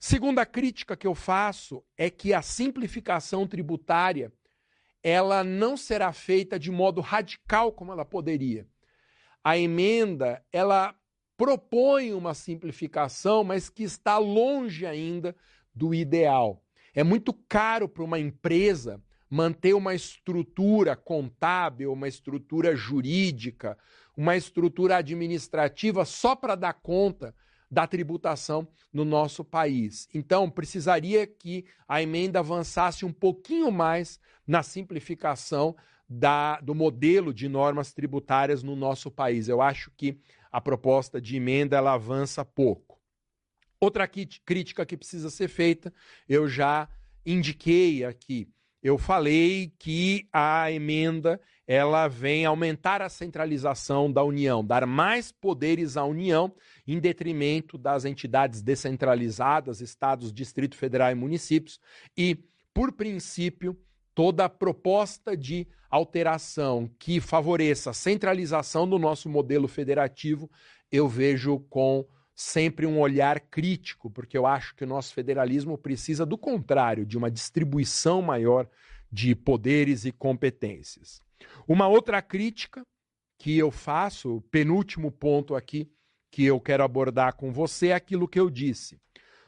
[0.00, 4.32] Segunda crítica que eu faço é que a simplificação tributária
[5.02, 8.66] ela não será feita de modo radical como ela poderia
[9.42, 10.94] a emenda ela
[11.36, 15.34] propõe uma simplificação, mas que está longe ainda
[15.74, 16.62] do ideal.
[16.94, 19.02] É muito caro para uma empresa
[19.32, 23.78] manter uma estrutura contábil, uma estrutura jurídica,
[24.14, 27.34] uma estrutura administrativa só para dar conta
[27.70, 30.06] da tributação no nosso país.
[30.12, 35.74] Então, precisaria que a emenda avançasse um pouquinho mais na simplificação
[36.06, 39.48] da, do modelo de normas tributárias no nosso país.
[39.48, 40.20] Eu acho que
[40.50, 43.00] a proposta de emenda ela avança pouco.
[43.80, 45.90] Outra crítica que precisa ser feita,
[46.28, 46.86] eu já
[47.24, 48.46] indiquei aqui.
[48.82, 55.96] Eu falei que a emenda ela vem aumentar a centralização da União, dar mais poderes
[55.96, 56.52] à União
[56.86, 61.78] em detrimento das entidades descentralizadas, estados, Distrito Federal e municípios,
[62.16, 62.36] e,
[62.74, 63.78] por princípio,
[64.14, 70.50] toda proposta de alteração que favoreça a centralização do nosso modelo federativo,
[70.90, 72.04] eu vejo com
[72.34, 77.16] sempre um olhar crítico, porque eu acho que o nosso federalismo precisa do contrário, de
[77.18, 78.68] uma distribuição maior
[79.10, 81.20] de poderes e competências.
[81.68, 82.82] Uma outra crítica
[83.38, 85.90] que eu faço, penúltimo ponto aqui
[86.30, 88.98] que eu quero abordar com você é aquilo que eu disse.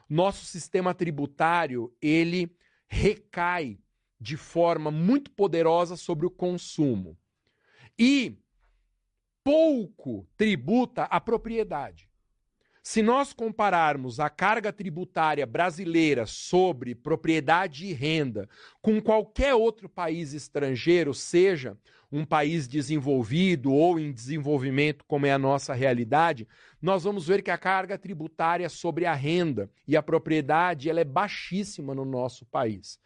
[0.09, 2.55] Nosso sistema tributário, ele
[2.87, 3.79] recai
[4.21, 7.19] de forma muito poderosa sobre o consumo.
[7.99, 8.39] E
[9.43, 12.09] pouco tributa a propriedade.
[12.87, 18.47] Se nós compararmos a carga tributária brasileira sobre propriedade e renda
[18.83, 21.79] com qualquer outro país estrangeiro, seja
[22.13, 26.47] um país desenvolvido ou em desenvolvimento, como é a nossa realidade,
[26.81, 31.05] nós vamos ver que a carga tributária sobre a renda e a propriedade ela é
[31.05, 33.01] baixíssima no nosso país.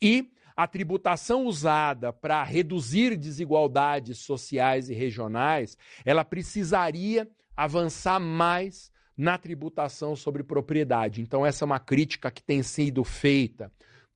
[0.00, 7.26] E a tributação usada para reduzir desigualdades sociais e regionais, ela precisaria
[7.56, 11.20] avançar mais na tributação sobre propriedade.
[11.20, 13.70] Então, essa é uma crítica que tem sido feita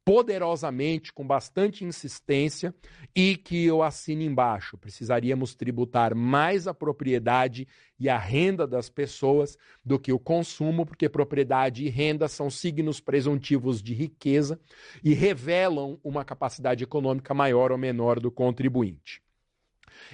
[0.07, 2.73] poderosamente, com bastante insistência,
[3.13, 4.79] e que eu assino embaixo.
[4.79, 7.67] Precisaríamos tributar mais a propriedade
[7.99, 13.01] e a renda das pessoas do que o consumo, porque propriedade e renda são signos
[13.01, 14.61] presuntivos de riqueza
[15.03, 19.21] e revelam uma capacidade econômica maior ou menor do contribuinte.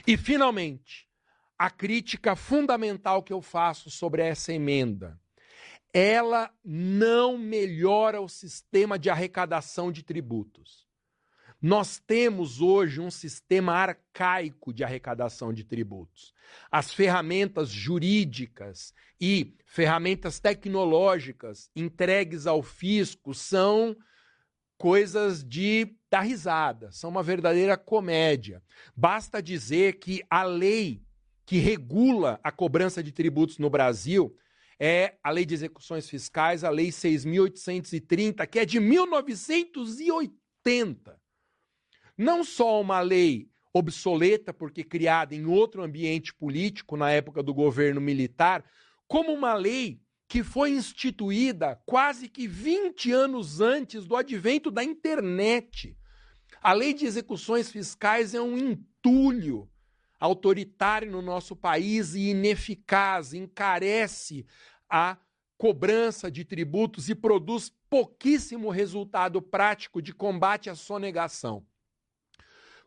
[0.07, 1.07] E, finalmente,
[1.63, 5.17] a crítica fundamental que eu faço sobre essa emenda
[5.93, 10.89] ela não melhora o sistema de arrecadação de tributos.
[11.61, 16.35] Nós temos hoje um sistema arcaico de arrecadação de tributos.
[16.69, 23.97] As ferramentas jurídicas e ferramentas tecnológicas entregues ao fisco são
[24.77, 28.61] coisas de dar risada, são uma verdadeira comédia.
[28.97, 31.01] Basta dizer que a lei
[31.53, 34.35] que regula a cobrança de tributos no Brasil
[34.81, 40.43] é a Lei de Execuções Fiscais, a Lei 6.830, que é de 1980.
[40.65, 41.21] 70.
[42.17, 48.01] Não só uma lei obsoleta, porque criada em outro ambiente político, na época do governo
[48.01, 48.65] militar,
[49.07, 55.95] como uma lei que foi instituída quase que 20 anos antes do advento da internet.
[56.63, 59.69] A lei de execuções fiscais é um entulho
[60.23, 64.47] autoritário no nosso país e ineficaz, encarece
[64.89, 65.19] a
[65.59, 71.67] cobrança de tributos e produz pouquíssimo resultado prático de combate à sonegação.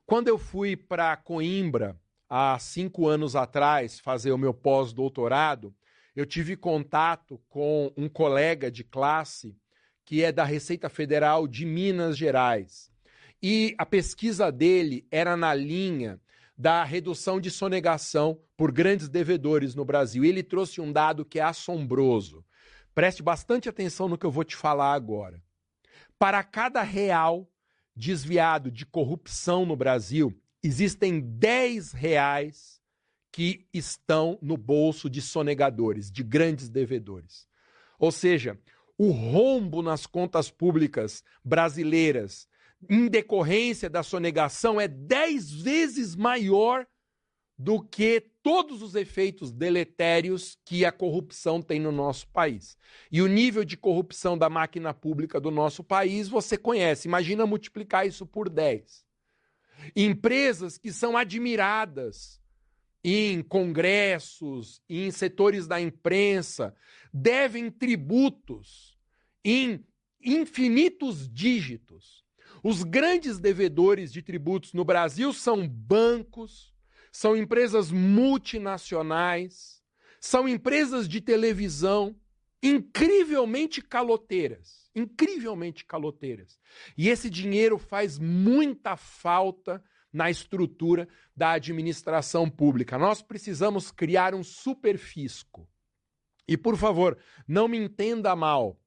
[0.05, 5.75] Quando eu fui para Coimbra, há cinco anos atrás, fazer o meu pós-doutorado,
[6.15, 9.57] eu tive contato com um colega de classe
[10.05, 12.89] que é da Receita Federal de Minas Gerais.
[13.43, 16.17] E a pesquisa dele era na linha
[16.57, 20.23] da redução de sonegação por grandes devedores no Brasil.
[20.23, 22.45] E ele trouxe um dado que é assombroso.
[22.93, 25.41] Preste bastante atenção no que eu vou te falar agora.
[26.17, 27.49] Para cada real
[27.95, 30.33] desviado de corrupção no Brasil,
[30.63, 32.81] existem 10 reais
[33.31, 37.47] que estão no bolso de sonegadores, de grandes devedores.
[37.99, 38.57] Ou seja,
[38.97, 42.47] o rombo nas contas públicas brasileiras
[42.89, 46.85] em decorrência da sonegação é 10 vezes maior
[47.57, 52.77] do que todos os efeitos deletérios que a corrupção tem no nosso país.
[53.11, 57.07] E o nível de corrupção da máquina pública do nosso país você conhece.
[57.07, 59.05] Imagina multiplicar isso por 10.
[59.95, 62.41] Empresas que são admiradas
[63.03, 66.75] em congressos, em setores da imprensa,
[67.13, 68.97] devem tributos
[69.43, 69.85] em
[70.19, 72.24] infinitos dígitos.
[72.67, 76.73] Os grandes devedores de tributos no Brasil são bancos,
[77.11, 79.83] são empresas multinacionais,
[80.19, 82.19] são empresas de televisão
[82.63, 86.59] incrivelmente caloteiras, incrivelmente caloteiras.
[86.97, 89.79] E esse dinheiro faz muita falta
[90.11, 92.97] na estrutura da administração pública.
[92.97, 95.69] Nós precisamos criar um superfisco.
[96.47, 97.15] E por favor,
[97.47, 98.81] não me entenda mal.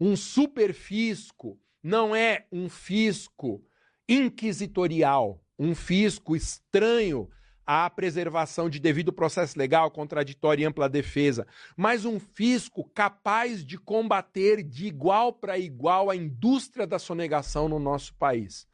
[0.00, 3.64] Um superfisco não é um fisco
[4.08, 7.28] inquisitorial, um fisco estranho
[7.66, 13.78] à preservação de devido processo legal, contraditório e ampla defesa, mas um fisco capaz de
[13.78, 18.66] combater de igual para igual a indústria da sonegação no nosso país.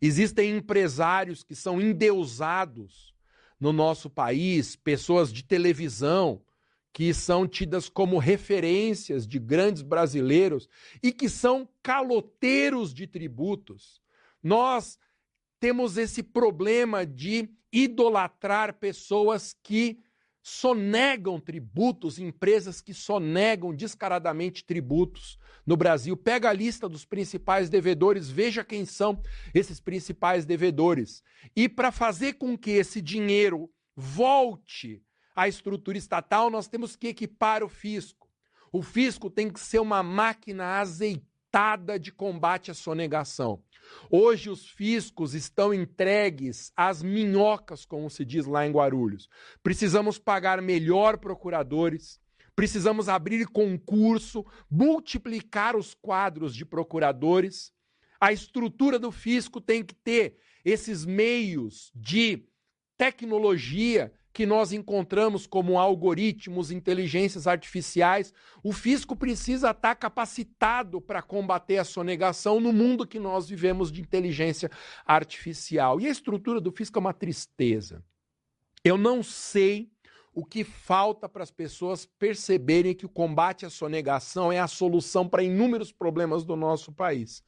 [0.00, 3.14] Existem empresários que são endeusados
[3.60, 6.42] no nosso país, pessoas de televisão
[6.92, 10.68] que são tidas como referências de grandes brasileiros
[11.02, 14.00] e que são caloteiros de tributos.
[14.42, 14.98] Nós
[15.58, 19.98] temos esse problema de idolatrar pessoas que
[20.42, 26.16] sonegam tributos, empresas que sonegam descaradamente tributos no Brasil.
[26.16, 29.22] Pega a lista dos principais devedores, veja quem são
[29.54, 31.22] esses principais devedores.
[31.54, 35.00] E para fazer com que esse dinheiro volte
[35.34, 38.28] à estrutura estatal, nós temos que equipar o fisco.
[38.72, 43.62] O fisco tem que ser uma máquina azeitada de combate à sonegação.
[44.10, 49.28] Hoje os fiscos estão entregues às minhocas, como se diz lá em Guarulhos.
[49.62, 52.20] Precisamos pagar melhor procuradores,
[52.54, 57.72] precisamos abrir concurso, multiplicar os quadros de procuradores.
[58.20, 62.46] A estrutura do fisco tem que ter esses meios de
[62.96, 71.78] tecnologia que nós encontramos como algoritmos, inteligências artificiais, o fisco precisa estar capacitado para combater
[71.78, 74.70] a sonegação no mundo que nós vivemos de inteligência
[75.04, 76.00] artificial.
[76.00, 78.02] E a estrutura do fisco é uma tristeza.
[78.82, 79.90] Eu não sei
[80.34, 85.28] o que falta para as pessoas perceberem que o combate à sonegação é a solução
[85.28, 87.44] para inúmeros problemas do nosso país.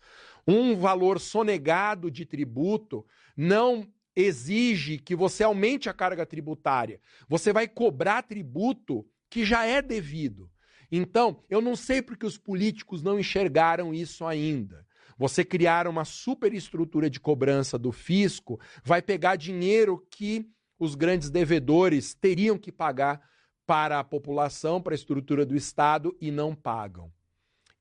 [0.46, 7.00] Um valor sonegado de tributo não exige que você aumente a carga tributária.
[7.28, 10.50] Você vai cobrar tributo que já é devido.
[10.90, 14.86] Então, eu não sei porque os políticos não enxergaram isso ainda.
[15.18, 20.48] Você criar uma superestrutura de cobrança do fisco vai pegar dinheiro que
[20.78, 23.20] os grandes devedores teriam que pagar
[23.66, 27.12] para a população, para a estrutura do Estado e não pagam.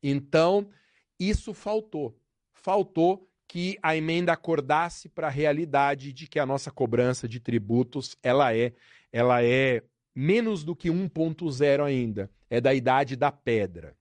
[0.01, 0.69] Então,
[1.19, 2.17] isso faltou.
[2.51, 8.17] Faltou que a emenda acordasse para a realidade de que a nossa cobrança de tributos
[8.23, 8.73] ela é
[9.11, 9.83] ela é
[10.15, 13.95] menos do que 1.0 ainda, é da idade da pedra.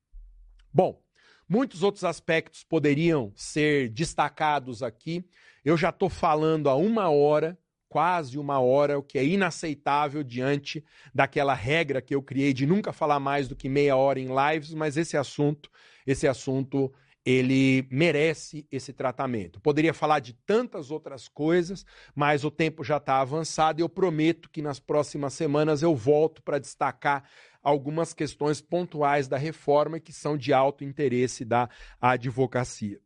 [0.72, 0.98] Bom,
[1.46, 5.22] muitos outros aspectos poderiam ser destacados aqui.
[5.62, 7.58] Eu já estou falando há uma hora,
[7.90, 10.82] quase uma hora, o que é inaceitável diante
[11.14, 14.72] daquela regra que eu criei de nunca falar mais do que meia hora em lives,
[14.72, 15.70] mas esse assunto,
[16.06, 16.90] esse assunto
[17.24, 19.60] ele merece esse tratamento.
[19.60, 24.50] Poderia falar de tantas outras coisas, mas o tempo já está avançado e eu prometo
[24.50, 27.28] que nas próximas semanas eu volto para destacar
[27.62, 31.68] algumas questões pontuais da reforma que são de alto interesse da
[32.00, 33.00] advocacia.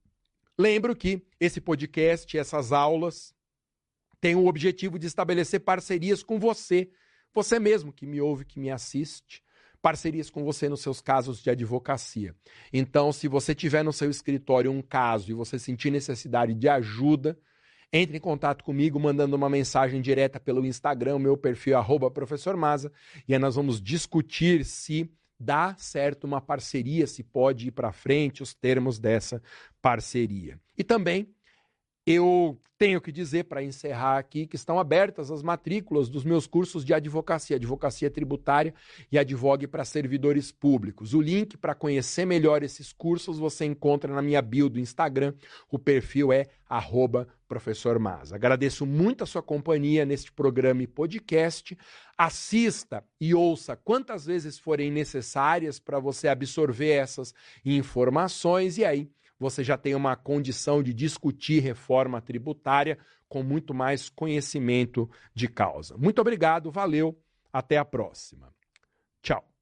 [0.58, 3.34] Lembro que esse podcast, essas aulas,
[4.18, 6.90] têm o objetivo de estabelecer parcerias com você,
[7.34, 9.42] você mesmo que me ouve, que me assiste,
[9.86, 12.34] parcerias com você nos seus casos de advocacia.
[12.72, 17.38] Então, se você tiver no seu escritório um caso e você sentir necessidade de ajuda,
[17.92, 22.90] entre em contato comigo mandando uma mensagem direta pelo Instagram, meu perfil é professor Maza,
[23.28, 25.08] e aí nós vamos discutir se
[25.38, 29.40] dá certo uma parceria, se pode ir para frente, os termos dessa
[29.80, 30.58] parceria.
[30.76, 31.32] E também
[32.06, 36.84] eu tenho que dizer, para encerrar aqui, que estão abertas as matrículas dos meus cursos
[36.84, 38.74] de advocacia, advocacia tributária
[39.10, 41.14] e advogue para servidores públicos.
[41.14, 45.32] O link para conhecer melhor esses cursos você encontra na minha bio do Instagram.
[45.70, 48.32] O perfil é arroba professor Mas.
[48.32, 51.76] Agradeço muito a sua companhia neste programa e podcast.
[52.18, 57.32] Assista e ouça quantas vezes forem necessárias para você absorver essas
[57.64, 59.08] informações e aí
[59.38, 65.96] você já tem uma condição de discutir reforma tributária com muito mais conhecimento de causa.
[65.96, 67.18] Muito obrigado, valeu,
[67.52, 68.52] até a próxima.
[69.22, 69.55] Tchau.